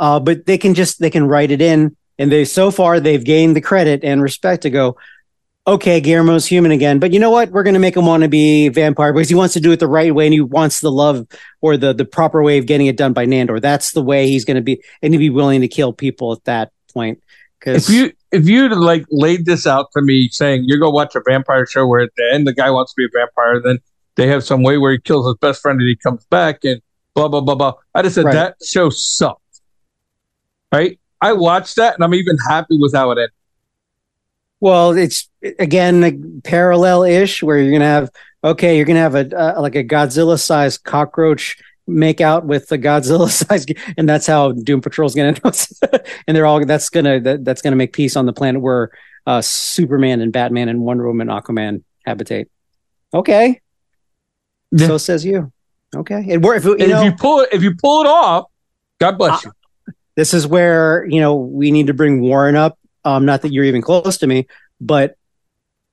Uh, 0.00 0.20
but 0.20 0.46
they 0.46 0.56
can 0.56 0.72
just 0.72 0.98
they 1.00 1.10
can 1.10 1.26
write 1.26 1.50
it 1.50 1.60
in, 1.60 1.94
and 2.18 2.32
they 2.32 2.46
so 2.46 2.70
far 2.70 3.00
they've 3.00 3.24
gained 3.24 3.54
the 3.54 3.60
credit 3.60 4.02
and 4.02 4.22
respect 4.22 4.62
to 4.62 4.70
go. 4.70 4.96
Okay, 5.66 6.00
Guillermo's 6.00 6.46
human 6.46 6.72
again, 6.72 6.98
but 6.98 7.12
you 7.12 7.18
know 7.18 7.30
what? 7.30 7.50
We're 7.50 7.62
going 7.62 7.74
to 7.74 7.80
make 7.80 7.96
him 7.96 8.04
want 8.04 8.22
to 8.22 8.28
be 8.28 8.68
vampire 8.68 9.14
because 9.14 9.30
he 9.30 9.34
wants 9.34 9.54
to 9.54 9.60
do 9.60 9.72
it 9.72 9.80
the 9.80 9.88
right 9.88 10.14
way 10.14 10.26
and 10.26 10.34
he 10.34 10.42
wants 10.42 10.80
the 10.80 10.92
love 10.92 11.26
or 11.60 11.76
the 11.76 11.92
the 11.92 12.04
proper 12.04 12.42
way 12.42 12.58
of 12.58 12.66
getting 12.66 12.86
it 12.86 12.96
done 12.96 13.12
by 13.12 13.26
Nandor. 13.26 13.60
That's 13.60 13.92
the 13.92 14.02
way 14.02 14.28
he's 14.28 14.44
going 14.44 14.56
to 14.56 14.62
be, 14.62 14.82
and 15.02 15.12
he'd 15.12 15.18
be 15.18 15.30
willing 15.30 15.62
to 15.62 15.68
kill 15.68 15.92
people 15.92 16.32
at 16.32 16.44
that 16.44 16.70
point. 16.94 17.22
Because 17.58 17.88
If 17.88 17.94
you 17.94 18.12
if 18.32 18.48
you 18.48 18.68
like 18.68 19.04
laid 19.10 19.46
this 19.46 19.66
out 19.66 19.90
to 19.92 20.02
me 20.02 20.28
saying 20.28 20.64
you're 20.66 20.78
gonna 20.78 20.90
watch 20.90 21.14
a 21.14 21.20
vampire 21.26 21.66
show 21.66 21.86
where 21.86 22.00
at 22.00 22.10
the 22.16 22.30
end 22.32 22.46
the 22.46 22.52
guy 22.54 22.70
wants 22.70 22.92
to 22.92 22.96
be 22.96 23.04
a 23.04 23.08
vampire, 23.12 23.60
then 23.60 23.78
they 24.16 24.26
have 24.28 24.44
some 24.44 24.62
way 24.62 24.78
where 24.78 24.92
he 24.92 24.98
kills 24.98 25.26
his 25.26 25.36
best 25.36 25.60
friend 25.60 25.80
and 25.80 25.88
he 25.88 25.96
comes 25.96 26.24
back 26.26 26.64
and 26.64 26.80
blah 27.14 27.28
blah 27.28 27.40
blah 27.40 27.54
blah. 27.54 27.74
I 27.94 28.02
just 28.02 28.14
said 28.14 28.24
Right. 28.26 28.34
that 28.34 28.56
show 28.64 28.90
sucked. 28.90 29.40
Right? 30.72 30.98
I 31.20 31.32
watched 31.32 31.76
that 31.76 31.94
and 31.94 32.04
I'm 32.04 32.14
even 32.14 32.36
happy 32.48 32.78
with 32.78 32.94
how 32.94 33.10
it 33.10 33.18
ended. 33.18 33.30
Well, 34.60 34.92
it's 34.92 35.28
again 35.58 36.00
like, 36.00 36.16
parallel-ish 36.42 37.42
where 37.42 37.58
you're 37.58 37.72
gonna 37.72 37.84
have 37.84 38.10
okay, 38.42 38.76
you're 38.76 38.86
gonna 38.86 39.00
have 39.00 39.14
a 39.14 39.36
uh, 39.36 39.60
like 39.60 39.74
a 39.74 39.84
Godzilla-sized 39.84 40.84
cockroach 40.84 41.56
make 41.86 42.20
out 42.20 42.46
with 42.46 42.68
the 42.68 42.78
Godzilla 42.78 43.30
size, 43.46 43.66
and 43.96 44.08
that's 44.08 44.26
how 44.26 44.52
Doom 44.52 44.80
Patrol 44.80 45.06
is 45.06 45.14
gonna 45.14 45.32
know. 45.44 45.98
and 46.26 46.36
they're 46.36 46.46
all 46.46 46.64
that's 46.64 46.88
gonna 46.88 47.20
that, 47.20 47.44
that's 47.44 47.62
gonna 47.62 47.76
make 47.76 47.92
peace 47.92 48.16
on 48.16 48.26
the 48.26 48.32
planet 48.32 48.60
where 48.62 48.90
uh, 49.26 49.40
Superman 49.40 50.20
and 50.20 50.32
Batman 50.32 50.68
and 50.68 50.80
Wonder 50.80 51.06
Woman, 51.06 51.28
Aquaman 51.28 51.82
habitate. 52.06 52.48
Okay, 53.12 53.60
Yeah. 54.72 54.86
so 54.86 54.98
says 54.98 55.24
you. 55.24 55.52
Okay, 55.94 56.24
it 56.28 56.42
worked. 56.42 56.64
You 56.64 56.76
know, 56.88 56.98
if 57.00 57.04
you 57.04 57.12
pull 57.12 57.40
it 57.40 57.48
if 57.52 57.62
you 57.62 57.74
pull 57.76 58.00
it 58.02 58.06
off, 58.06 58.46
God 58.98 59.16
bless 59.16 59.44
you. 59.44 59.52
this 60.16 60.34
is 60.34 60.46
where 60.46 61.06
you 61.08 61.20
know 61.20 61.36
we 61.36 61.70
need 61.70 61.86
to 61.86 61.94
bring 61.94 62.20
Warren 62.20 62.56
up. 62.56 62.78
Um, 63.04 63.24
not 63.26 63.42
that 63.42 63.52
you're 63.52 63.64
even 63.64 63.82
close 63.82 64.18
to 64.18 64.26
me, 64.26 64.46
but 64.80 65.16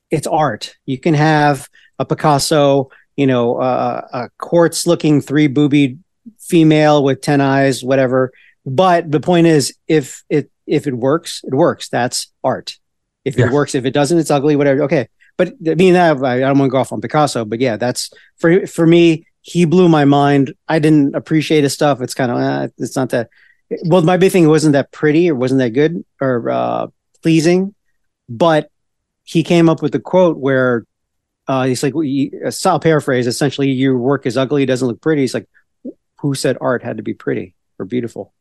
it's 0.10 0.26
art. 0.28 0.76
You 0.86 0.98
can 0.98 1.14
have 1.14 1.70
a 2.00 2.06
Picasso, 2.06 2.90
you 3.18 3.28
know, 3.28 3.58
uh, 3.58 4.08
a 4.14 4.30
quartz-looking 4.38 5.22
three 5.22 5.48
boobied 5.48 6.00
female 6.40 7.04
with 7.04 7.22
ten 7.22 7.42
eyes, 7.42 7.84
whatever. 7.84 8.32
But 8.66 9.12
the 9.12 9.20
point 9.20 9.48
is, 9.48 9.76
if 9.88 10.24
it 10.30 10.50
if 10.68 10.88
it 10.88 10.94
works, 10.94 11.42
it 11.44 11.54
works. 11.54 11.90
That's 11.90 12.32
art. 12.44 12.78
If 13.26 13.38
Yeah. 13.38 13.48
it 13.48 13.52
works, 13.52 13.76
if 13.76 13.86
it 13.86 13.92
doesn't, 13.94 14.18
it's 14.18 14.32
ugly. 14.32 14.56
Whatever. 14.56 14.84
Okay. 14.84 15.10
But 15.38 15.54
I 15.68 15.76
mean, 15.76 15.94
that 15.94 16.18
I, 16.24 16.36
I 16.36 16.40
don't 16.40 16.60
want 16.60 16.70
to 16.70 16.72
go 16.72 16.78
off 16.78 16.92
on 16.94 17.02
Picasso, 17.02 17.46
but 17.46 17.60
yeah, 17.60 17.78
that's 17.78 18.12
for 18.38 18.68
for 18.68 18.86
me. 18.86 19.26
He 19.44 19.66
blew 19.66 19.90
my 19.90 20.06
mind. 20.06 20.54
I 20.68 20.78
didn't 20.78 21.16
appreciate 21.16 21.64
his 21.64 21.74
stuff. 21.74 22.00
It's 22.00 22.14
kind 22.14 22.32
of 22.32 22.38
uh, 22.38 22.68
it's 22.78 22.96
not 22.96 23.10
that 23.10 23.30
well, 23.86 24.04
my 24.04 24.18
big 24.18 24.32
thing 24.32 24.48
wasn't 24.48 24.74
that 24.74 24.92
pretty 24.92 25.30
or 25.32 25.36
wasn't 25.36 25.60
that 25.60 25.72
good 25.72 26.04
or 26.20 26.48
uh, 26.50 26.88
pleasing, 27.24 27.74
but 28.30 28.70
he 29.24 29.42
came 29.44 29.70
up 29.70 29.82
with 29.82 29.94
the 29.94 30.00
quote 30.00 30.38
where 30.38 30.86
uh, 31.52 31.64
he's 31.64 31.84
like, 31.84 31.94
a 32.46 32.52
style 32.52 32.80
paraphrase, 32.80 33.28
essentially, 33.28 33.70
your 33.70 33.98
work 33.98 34.26
is 34.26 34.38
ugly, 34.38 34.64
it 34.64 34.68
doesn't 34.68 34.88
look 34.88 35.02
pretty. 35.02 35.24
He's 35.24 35.34
like, 35.34 35.50
who 36.22 36.34
said 36.34 36.58
art 36.62 36.82
had 36.82 36.96
to 36.96 37.04
be 37.04 37.14
pretty 37.14 37.56
or 37.78 37.86
beautiful? 37.86 38.34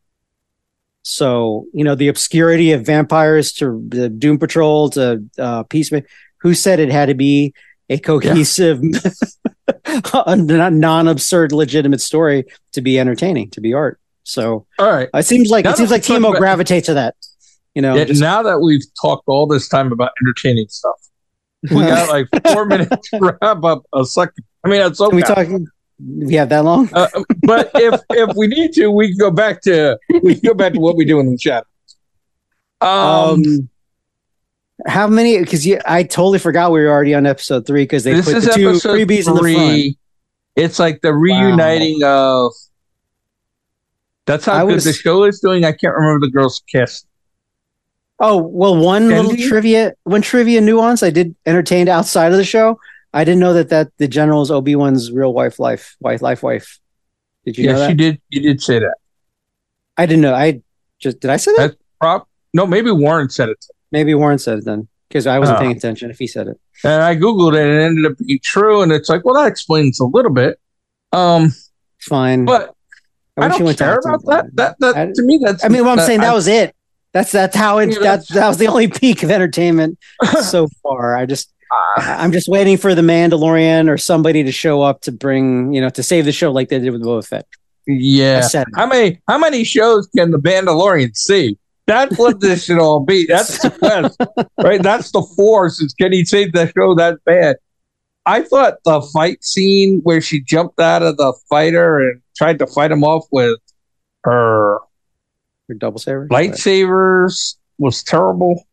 So, 1.02 1.66
you 1.74 1.82
know, 1.82 1.96
the 1.96 2.06
obscurity 2.06 2.70
of 2.70 2.86
vampires 2.86 3.52
to 3.54 3.84
the 3.88 4.08
Doom 4.08 4.38
Patrol 4.38 4.90
to 4.90 5.24
uh, 5.38 5.64
Peacemaker, 5.64 6.06
who 6.36 6.54
said 6.54 6.78
it 6.78 6.92
had 6.92 7.06
to 7.06 7.14
be 7.14 7.52
a 7.88 7.98
cohesive, 7.98 8.80
yeah. 9.88 10.68
non 10.68 11.08
absurd, 11.08 11.50
legitimate 11.50 12.00
story 12.00 12.44
to 12.74 12.80
be 12.80 13.00
entertaining, 13.00 13.50
to 13.50 13.60
be 13.60 13.74
art? 13.74 13.98
So, 14.22 14.66
all 14.78 14.92
right, 14.92 15.08
it 15.12 15.26
seems 15.26 15.50
like 15.50 15.64
now 15.64 15.72
it 15.72 15.78
seems 15.78 15.90
like 15.90 16.02
Timo 16.02 16.28
about, 16.28 16.38
gravitates 16.38 16.86
to 16.86 16.94
that. 16.94 17.16
You 17.74 17.82
know, 17.82 17.96
yeah, 17.96 18.04
just, 18.04 18.20
now 18.20 18.44
that 18.44 18.60
we've 18.60 18.84
talked 19.02 19.24
all 19.26 19.48
this 19.48 19.68
time 19.68 19.90
about 19.90 20.12
entertaining 20.22 20.68
stuff, 20.68 21.00
we 21.62 21.68
got 21.80 22.08
like 22.08 22.28
four 22.52 22.66
minutes 22.66 23.10
to 23.10 23.18
wrap 23.20 23.64
up 23.64 23.84
a 23.94 24.04
second. 24.04 24.44
I 24.64 24.68
mean, 24.68 24.80
it's 24.80 25.00
okay. 25.00 25.16
we 25.16 25.22
talking? 25.22 25.66
We 25.98 26.34
have 26.34 26.48
that 26.48 26.64
long? 26.64 26.88
Uh, 26.92 27.08
but 27.42 27.70
if 27.74 28.00
if 28.10 28.36
we 28.36 28.46
need 28.46 28.72
to, 28.74 28.90
we 28.90 29.08
can 29.08 29.18
go 29.18 29.30
back 29.30 29.60
to 29.62 29.98
we 30.22 30.34
can 30.34 30.42
go 30.48 30.54
back 30.54 30.72
to 30.74 30.80
what 30.80 30.96
we 30.96 31.04
do 31.04 31.20
in 31.20 31.30
the 31.30 31.38
chat. 31.38 31.66
Um, 32.80 32.88
um 32.88 33.68
how 34.86 35.06
many? 35.06 35.38
Because 35.38 35.66
I 35.86 36.02
totally 36.02 36.38
forgot 36.38 36.72
we 36.72 36.80
were 36.80 36.88
already 36.88 37.14
on 37.14 37.26
episode 37.26 37.66
three 37.66 37.82
because 37.82 38.04
they 38.04 38.14
put 38.22 38.42
the 38.42 38.52
two 38.54 38.72
freebies 38.72 39.38
three. 39.38 39.54
in 39.54 39.58
the 39.58 39.80
front. 39.82 39.96
It's 40.56 40.78
like 40.78 41.00
the 41.02 41.12
reuniting 41.12 41.98
wow. 42.00 42.46
of. 42.46 42.52
That's 44.26 44.44
how 44.44 44.54
I 44.54 44.60
good 44.66 44.74
was, 44.74 44.84
the 44.84 44.92
show 44.92 45.24
is 45.24 45.40
doing. 45.40 45.64
I 45.64 45.72
can't 45.72 45.94
remember 45.94 46.26
the 46.26 46.30
girl's 46.30 46.62
kiss. 46.70 47.04
Oh 48.22 48.37
well, 48.37 48.76
one 48.76 49.09
little 49.09 49.35
trivia, 49.35 49.94
one 50.04 50.20
trivia 50.20 50.61
nuance 50.61 51.02
I 51.02 51.09
did 51.09 51.35
entertained 51.46 51.88
outside 51.88 52.33
of 52.33 52.38
the 52.38 52.44
show. 52.44 52.78
I 53.14 53.24
didn't 53.24 53.40
know 53.40 53.54
that 53.54 53.70
that 53.70 53.96
the 53.96 54.06
general's 54.06 54.50
Obi 54.50 54.76
Wan's 54.76 55.11
real 55.11 55.33
wife, 55.33 55.59
life, 55.59 55.96
wife, 56.00 56.20
life, 56.20 56.42
wife. 56.42 56.78
Did 57.46 57.56
you? 57.56 57.64
Yes, 57.64 57.88
you 57.88 57.94
did. 57.94 58.20
You 58.28 58.42
did 58.42 58.62
say 58.62 58.78
that. 58.78 58.94
I 59.96 60.04
didn't 60.04 60.20
know. 60.20 60.35
I 60.35 60.61
just 60.98 61.20
did. 61.20 61.30
I 61.30 61.38
say 61.38 61.52
that. 61.52 61.59
That's 61.59 61.76
prop. 61.98 62.28
No, 62.52 62.66
maybe 62.66 62.90
Warren 62.90 63.30
said 63.30 63.48
it. 63.48 63.64
Maybe 63.90 64.14
Warren 64.14 64.38
said 64.38 64.59
it 64.59 64.64
then, 64.66 64.87
because 65.09 65.26
I 65.26 65.38
wasn't 65.38 65.56
uh, 65.56 65.61
paying 65.62 65.76
attention. 65.76 66.11
If 66.11 66.18
he 66.18 66.26
said 66.26 66.46
it, 66.46 66.61
and 66.85 67.02
I 67.02 67.16
googled 67.16 67.54
it, 67.54 67.62
and 67.62 67.70
it 67.70 67.83
ended 67.83 68.12
up 68.12 68.18
being 68.18 68.38
true. 68.42 68.83
And 68.83 68.92
it's 68.92 69.09
like, 69.09 69.24
well, 69.24 69.35
that 69.37 69.48
explains 69.48 69.98
a 69.98 70.04
little 70.04 70.30
bit. 70.30 70.61
Um, 71.12 71.54
fine, 72.00 72.44
but 72.44 72.74
I, 73.38 73.46
I 73.46 73.48
don't 73.48 73.78
care 73.78 73.98
about 73.98 74.24
that. 74.26 74.54
That, 74.56 74.76
that 74.80 74.96
I, 74.96 75.06
to 75.06 75.22
me, 75.22 75.40
that's. 75.42 75.64
I 75.64 75.68
mean, 75.68 75.87
what 75.87 75.98
I'm 75.98 76.04
saying, 76.04 76.20
that 76.20 76.35
was 76.35 76.48
it. 76.48 76.76
That's 77.12 77.32
that's 77.32 77.56
how 77.56 77.78
it 77.78 77.98
that 78.00 78.28
that 78.28 78.48
was 78.48 78.58
the 78.58 78.68
only 78.68 78.88
peak 79.00 79.22
of 79.22 79.30
entertainment 79.30 79.98
so 80.42 80.68
far. 80.82 81.16
I 81.16 81.26
just 81.26 81.52
uh, 81.70 82.02
I'm 82.02 82.32
just 82.32 82.48
waiting 82.48 82.76
for 82.76 82.94
the 82.94 83.02
Mandalorian 83.02 83.88
or 83.88 83.98
somebody 83.98 84.44
to 84.44 84.52
show 84.52 84.82
up 84.82 85.00
to 85.02 85.12
bring 85.12 85.72
you 85.72 85.80
know 85.80 85.90
to 85.90 86.02
save 86.02 86.24
the 86.24 86.32
show 86.32 86.52
like 86.52 86.68
they 86.68 86.78
did 86.78 86.92
with 86.92 87.02
Boba 87.02 87.26
Fett. 87.26 87.46
Yeah. 87.86 88.46
How 88.76 88.86
many 88.86 89.20
how 89.28 89.38
many 89.38 89.64
shows 89.64 90.08
can 90.16 90.30
the 90.30 90.38
Mandalorian 90.38 91.16
see? 91.16 91.58
That's 91.86 92.16
what 92.16 92.40
this 92.40 92.66
should 92.66 92.78
all 92.78 93.00
be. 93.00 93.26
That's 93.26 93.60
the 93.60 93.70
quest, 93.70 94.16
right? 94.62 94.80
That's 94.80 95.10
the 95.10 95.22
force. 95.34 95.80
Is 95.80 95.92
can 95.94 96.12
he 96.12 96.24
save 96.24 96.52
the 96.52 96.72
show 96.76 96.94
that 96.94 97.18
bad? 97.24 97.56
I 98.26 98.42
thought 98.42 98.74
the 98.84 99.02
fight 99.12 99.42
scene 99.42 100.00
where 100.04 100.20
she 100.20 100.40
jumped 100.40 100.78
out 100.78 101.02
of 101.02 101.16
the 101.16 101.34
fighter 101.48 101.98
and 101.98 102.20
tried 102.36 102.60
to 102.60 102.66
fight 102.68 102.92
him 102.92 103.02
off 103.02 103.24
with 103.32 103.58
her 104.22 104.78
double 105.74 105.98
sabers. 105.98 106.28
Lightsabers 106.28 107.56
was 107.78 108.02
terrible. 108.02 108.66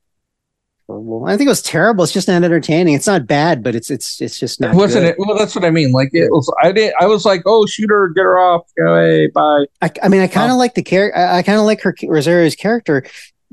I 0.90 1.36
think 1.36 1.48
it 1.48 1.50
was 1.50 1.62
terrible. 1.62 2.06
It's 2.06 2.14
just 2.14 2.30
not 2.30 2.44
entertaining. 2.44 2.94
It's 2.94 3.08
not 3.08 3.28
bad, 3.28 3.62
but 3.62 3.76
it's 3.76 3.92
it's 3.92 4.22
it's 4.22 4.40
just 4.40 4.62
not. 4.62 4.74
Wasn't 4.74 5.04
good. 5.04 5.10
it? 5.10 5.16
Well, 5.20 5.38
that's 5.38 5.54
what 5.54 5.66
I 5.66 5.70
mean. 5.70 5.92
Like 5.92 6.12
it 6.14 6.30
was. 6.32 6.50
I 6.62 6.72
didn't. 6.72 6.96
I 7.02 7.08
was 7.08 7.26
like, 7.26 7.42
oh, 7.46 7.66
shoot 7.66 7.90
her, 7.90 8.08
get 8.10 8.22
her 8.22 8.40
off, 8.40 8.62
go 8.78 8.94
away, 8.94 9.28
bye. 9.28 9.66
I, 9.82 9.92
I 10.02 10.08
mean, 10.08 10.22
I 10.22 10.28
kind 10.28 10.46
of 10.50 10.54
um, 10.54 10.60
like 10.60 10.76
the 10.76 10.84
character. 10.84 11.20
I, 11.20 11.40
I 11.40 11.44
kind 11.44 11.60
of 11.60 11.66
like 11.66 11.82
her 11.82 11.94
Rosario's 12.04 12.56
character, 12.56 13.04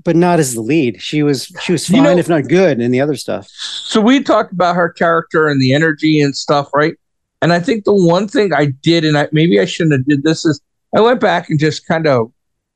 but 0.05 0.15
not 0.15 0.39
as 0.39 0.55
the 0.55 0.61
lead. 0.61 1.03
She 1.03 1.25
was 1.25 1.47
she 1.61 1.73
was 1.73 1.89
fine, 1.89 1.97
you 1.97 2.03
know, 2.05 2.17
if 2.17 2.29
not 2.29 2.47
good, 2.49 2.81
in 2.81 2.93
the 2.93 3.01
other 3.01 3.17
stuff. 3.17 3.49
So 3.49 4.01
we 4.01 4.23
talked 4.23 4.53
about 4.53 4.77
her 4.77 4.91
character 4.91 5.49
and 5.49 5.61
the 5.61 5.73
energy 5.73 6.21
and 6.21 6.37
stuff, 6.37 6.71
right? 6.73 6.95
And 7.43 7.53
I 7.53 7.59
think 7.59 7.85
the 7.85 7.95
one 7.95 8.29
thing 8.29 8.53
I 8.53 8.67
did, 8.67 9.05
and 9.05 9.19
I, 9.19 9.29
maybe 9.33 9.59
I 9.59 9.65
shouldn't 9.65 9.93
have 9.93 10.07
did 10.07 10.23
this, 10.23 10.45
is 10.45 10.61
I 10.97 11.01
went 11.01 11.21
back 11.21 11.51
and 11.51 11.59
just 11.59 11.85
kind 11.87 12.07
of 12.07 12.33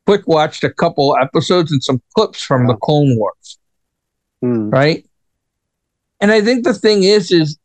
quick 0.08 0.26
watched 0.26 0.64
a 0.64 0.70
couple 0.70 1.14
episodes 1.20 1.70
and 1.70 1.84
some 1.84 2.00
clips 2.14 2.42
from 2.42 2.66
the 2.66 2.74
Clone 2.76 3.18
Wars. 3.18 3.58
Mm. 4.42 4.72
Right. 4.72 5.04
And 6.18 6.32
I 6.32 6.40
think 6.40 6.64
the 6.64 6.72
thing 6.72 7.02
is, 7.02 7.30
is 7.30 7.58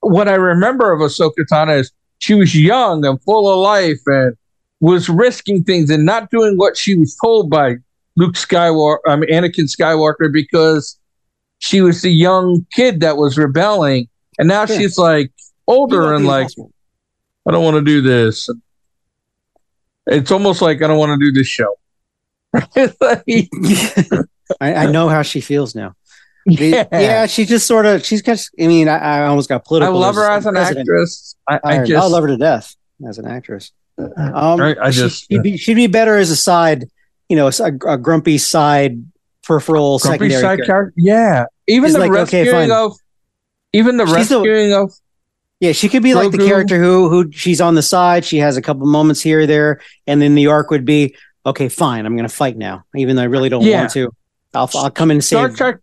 what 0.00 0.26
I 0.26 0.34
remember 0.34 0.92
of 0.92 0.98
Ahsoka 0.98 1.46
Tano 1.48 1.78
is 1.78 1.92
she 2.18 2.34
was 2.34 2.56
young 2.56 3.06
and 3.06 3.22
full 3.22 3.48
of 3.48 3.58
life 3.60 4.00
and 4.06 4.36
was 4.80 5.08
risking 5.08 5.62
things 5.62 5.88
and 5.88 6.04
not 6.04 6.28
doing 6.32 6.56
what 6.56 6.76
she 6.76 6.96
was 6.96 7.16
told 7.22 7.50
by 7.50 7.76
Luke 8.16 8.34
Skywalker, 8.34 8.98
mean, 9.14 9.30
Anakin 9.30 9.70
Skywalker, 9.72 10.32
because 10.32 10.98
she 11.58 11.82
was 11.82 12.02
the 12.02 12.10
young 12.10 12.66
kid 12.74 12.98
that 12.98 13.16
was 13.16 13.38
rebelling. 13.38 14.08
And 14.40 14.48
now 14.48 14.64
yeah. 14.68 14.76
she's 14.76 14.98
like 14.98 15.30
older 15.68 16.14
and 16.14 16.26
like, 16.26 16.48
I 17.46 17.52
don't 17.52 17.62
want 17.62 17.76
to 17.76 17.82
do 17.82 18.00
this. 18.00 18.50
It's 20.06 20.30
almost 20.30 20.62
like 20.62 20.82
I 20.82 20.86
don't 20.86 20.98
want 20.98 21.18
to 21.18 21.24
do 21.24 21.32
this 21.32 21.46
show. 21.46 21.76
I, 24.60 24.74
I, 24.74 24.86
know 24.86 25.08
how 25.08 25.22
she 25.22 25.40
feels 25.40 25.74
now. 25.74 25.94
Yeah, 26.46 26.86
yeah 26.92 27.26
she 27.26 27.44
just 27.44 27.66
sort 27.66 27.86
of 27.86 28.04
she's 28.04 28.22
got. 28.22 28.42
I 28.58 28.66
mean, 28.66 28.88
I, 28.88 28.98
I 28.98 29.26
almost 29.26 29.48
got 29.48 29.64
political. 29.64 29.96
I 29.96 29.98
love 29.98 30.14
her 30.14 30.30
as 30.30 30.46
an 30.46 30.54
president. 30.54 30.88
actress. 30.88 31.36
I, 31.48 31.60
I, 31.64 31.84
just 31.84 32.02
I 32.02 32.06
love 32.06 32.22
her 32.22 32.28
to 32.28 32.36
death 32.36 32.74
as 33.06 33.18
an 33.18 33.26
actress. 33.26 33.72
Um, 33.98 34.60
I, 34.60 34.76
I 34.80 34.90
just 34.90 35.26
she, 35.26 35.36
would 35.36 35.42
be, 35.42 35.56
she'd 35.56 35.74
be 35.74 35.86
better 35.86 36.16
as 36.16 36.30
a 36.30 36.36
side, 36.36 36.84
you 37.28 37.36
know, 37.36 37.48
a, 37.48 37.66
a 37.88 37.98
grumpy 37.98 38.38
side 38.38 39.04
peripheral 39.42 39.98
grumpy 39.98 40.28
secondary 40.30 40.42
side 40.42 40.66
character. 40.66 40.92
Yeah, 40.96 41.46
even 41.66 41.92
the 41.92 41.98
like, 41.98 42.10
rescuing 42.10 42.48
okay, 42.48 42.70
of 42.70 42.96
even 43.72 43.96
the 43.96 44.06
she's 44.06 44.14
rescuing 44.14 44.70
the, 44.70 44.82
of 44.82 44.92
yeah, 45.60 45.72
she 45.72 45.88
could 45.88 46.02
be 46.02 46.10
Grogu. 46.10 46.14
like 46.14 46.32
the 46.32 46.46
character 46.46 46.78
who 46.78 47.08
who 47.08 47.30
she's 47.32 47.60
on 47.60 47.74
the 47.74 47.82
side. 47.82 48.24
She 48.24 48.38
has 48.38 48.56
a 48.56 48.62
couple 48.62 48.86
moments 48.86 49.22
here 49.22 49.40
or 49.40 49.46
there, 49.46 49.80
and 50.06 50.20
then 50.20 50.34
the 50.34 50.48
arc 50.48 50.70
would 50.70 50.84
be 50.84 51.16
okay, 51.46 51.68
fine, 51.68 52.04
I'm 52.04 52.16
going 52.16 52.28
to 52.28 52.34
fight 52.34 52.56
now, 52.56 52.84
even 52.94 53.16
though 53.16 53.22
I 53.22 53.26
really 53.26 53.48
don't 53.48 53.62
yeah. 53.62 53.80
want 53.80 53.92
to. 53.92 54.10
I'll, 54.52 54.68
I'll 54.74 54.90
come 54.90 55.10
and 55.10 55.24
save. 55.24 55.38
Star 55.38 55.50
Trek, 55.50 55.80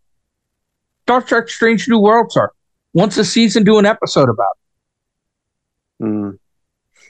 Star 1.03 1.21
Trek: 1.21 1.47
Strange 1.47 1.87
New 1.87 1.99
Worlds 1.99 2.35
are 2.35 2.51
once 2.93 3.17
a 3.17 3.25
season 3.25 3.63
do 3.63 3.79
an 3.79 3.85
episode 3.85 4.29
about. 4.29 4.57
Mm. 6.01 6.37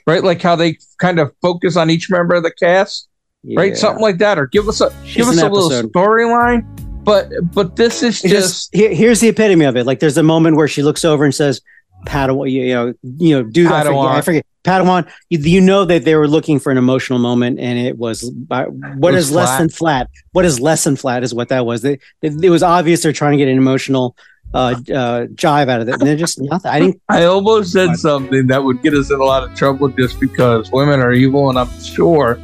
Right, 0.06 0.22
like 0.22 0.40
how 0.42 0.54
they 0.54 0.78
kind 0.98 1.18
of 1.18 1.34
focus 1.40 1.76
on 1.76 1.90
each 1.90 2.10
member 2.10 2.34
of 2.34 2.42
the 2.42 2.52
cast, 2.52 3.08
yeah. 3.42 3.58
right? 3.58 3.76
Something 3.76 4.02
like 4.02 4.18
that, 4.18 4.38
or 4.38 4.46
give 4.46 4.68
us 4.68 4.80
a 4.80 4.94
She's 5.04 5.16
give 5.16 5.28
us 5.28 5.40
a 5.40 5.46
episode. 5.46 5.68
little 5.68 5.90
storyline. 5.90 6.64
But 7.04 7.30
but 7.52 7.76
this 7.76 8.02
is 8.02 8.20
just, 8.20 8.32
just 8.32 8.74
here, 8.74 8.92
here's 8.94 9.20
the 9.20 9.28
epitome 9.28 9.64
of 9.64 9.76
it. 9.76 9.84
Like 9.84 10.00
there's 10.00 10.18
a 10.18 10.22
moment 10.22 10.56
where 10.56 10.68
she 10.68 10.82
looks 10.82 11.04
over 11.04 11.24
and 11.24 11.34
says, 11.34 11.60
Padawan, 12.04 12.50
you, 12.50 12.62
you 12.62 12.74
know, 12.74 12.94
you 13.02 13.36
know, 13.36 13.42
do 13.42 13.64
that. 13.64 13.86
Padawan. 13.86 14.10
I 14.10 14.20
forget. 14.20 14.46
Padawan. 14.62 15.08
You, 15.28 15.38
you, 15.38 15.60
know 15.60 15.84
that 15.84 16.04
they 16.04 16.14
were 16.14 16.28
looking 16.28 16.58
for 16.58 16.70
an 16.70 16.78
emotional 16.78 17.18
moment, 17.18 17.58
and 17.60 17.78
it 17.78 17.98
was 17.98 18.30
uh, 18.50 18.64
what 18.64 19.14
is 19.14 19.30
less 19.30 19.58
than 19.58 19.68
flat. 19.68 20.10
What 20.32 20.44
is 20.44 20.60
less 20.60 20.84
than 20.84 20.96
flat 20.96 21.22
is 21.22 21.34
what 21.34 21.48
that 21.48 21.66
was. 21.66 21.82
They, 21.82 21.98
it, 22.22 22.42
it 22.42 22.50
was 22.50 22.62
obvious 22.62 23.02
they're 23.02 23.12
trying 23.12 23.32
to 23.32 23.38
get 23.38 23.48
an 23.48 23.58
emotional 23.58 24.16
uh, 24.54 24.74
uh, 24.88 25.26
jive 25.34 25.68
out 25.68 25.80
of 25.80 25.88
it, 25.88 25.94
and 25.94 26.02
they're 26.02 26.16
just 26.16 26.40
nothing. 26.40 26.70
I 26.70 26.80
didn't. 26.80 27.02
I 27.08 27.24
almost 27.24 27.72
said 27.72 27.96
something 27.96 28.46
that 28.46 28.62
would 28.62 28.82
get 28.82 28.94
us 28.94 29.10
in 29.10 29.18
a 29.18 29.24
lot 29.24 29.42
of 29.42 29.54
trouble 29.54 29.88
just 29.88 30.20
because 30.20 30.70
women 30.70 31.00
are 31.00 31.12
evil, 31.12 31.50
and 31.50 31.58
I'm 31.58 31.70
sure 31.82 32.38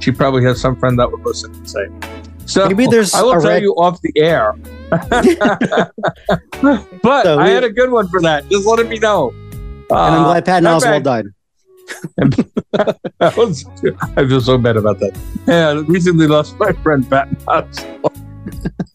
she 0.00 0.12
probably 0.12 0.44
has 0.44 0.60
some 0.60 0.76
friend 0.76 0.98
that 0.98 1.10
would 1.10 1.24
listen 1.24 1.52
and 1.54 1.68
say. 1.68 2.15
So 2.46 2.68
maybe 2.68 2.86
there's. 2.86 3.14
I 3.14 3.22
will 3.22 3.32
tell 3.32 3.50
rec- 3.50 3.62
you 3.62 3.74
off 3.74 4.00
the 4.00 4.12
air 4.16 4.54
but 4.88 5.12
so 7.24 7.38
I 7.38 7.48
had 7.48 7.64
a 7.64 7.70
good 7.70 7.90
one 7.90 8.08
for 8.08 8.20
that. 8.22 8.48
Just 8.48 8.66
letting 8.66 8.88
me 8.88 9.00
know. 9.00 9.30
And 9.90 9.92
I'm 9.92 10.24
glad 10.24 10.44
Patton 10.44 10.66
uh, 10.66 10.78
Oswalt 10.78 11.02
died. 11.02 11.24
I, 13.20 13.28
was, 13.36 13.64
I 14.16 14.26
feel 14.26 14.40
so 14.40 14.58
bad 14.58 14.76
about 14.76 15.00
that. 15.00 15.18
Yeah, 15.46 15.70
I 15.70 15.72
recently 15.72 16.26
lost 16.28 16.56
my 16.58 16.72
friend 16.72 17.08
Patton 17.08 17.36
Oswalt. 17.46 18.22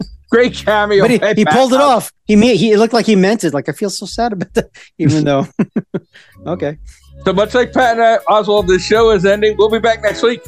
Great 0.31 0.53
cameo. 0.53 1.03
But 1.03 1.11
he, 1.11 1.43
he 1.43 1.45
pulled 1.45 1.73
it 1.73 1.81
off. 1.81 2.09
He 2.25 2.37
made, 2.37 2.55
he 2.55 2.71
it 2.71 2.77
looked 2.77 2.93
like 2.93 3.05
he 3.05 3.17
meant 3.17 3.43
it. 3.43 3.53
Like 3.53 3.67
I 3.67 3.73
feel 3.73 3.89
so 3.89 4.05
sad 4.05 4.31
about 4.31 4.53
that, 4.53 4.69
even 4.97 5.25
though. 5.25 5.45
okay. 6.47 6.77
So 7.25 7.33
much 7.33 7.53
like 7.53 7.73
pat 7.73 7.97
Patton 7.97 8.25
Oswalt, 8.29 8.67
this 8.67 8.83
show 8.83 9.11
is 9.11 9.25
ending. 9.25 9.57
We'll 9.57 9.69
be 9.69 9.79
back 9.79 10.01
next 10.01 10.23
week. 10.23 10.41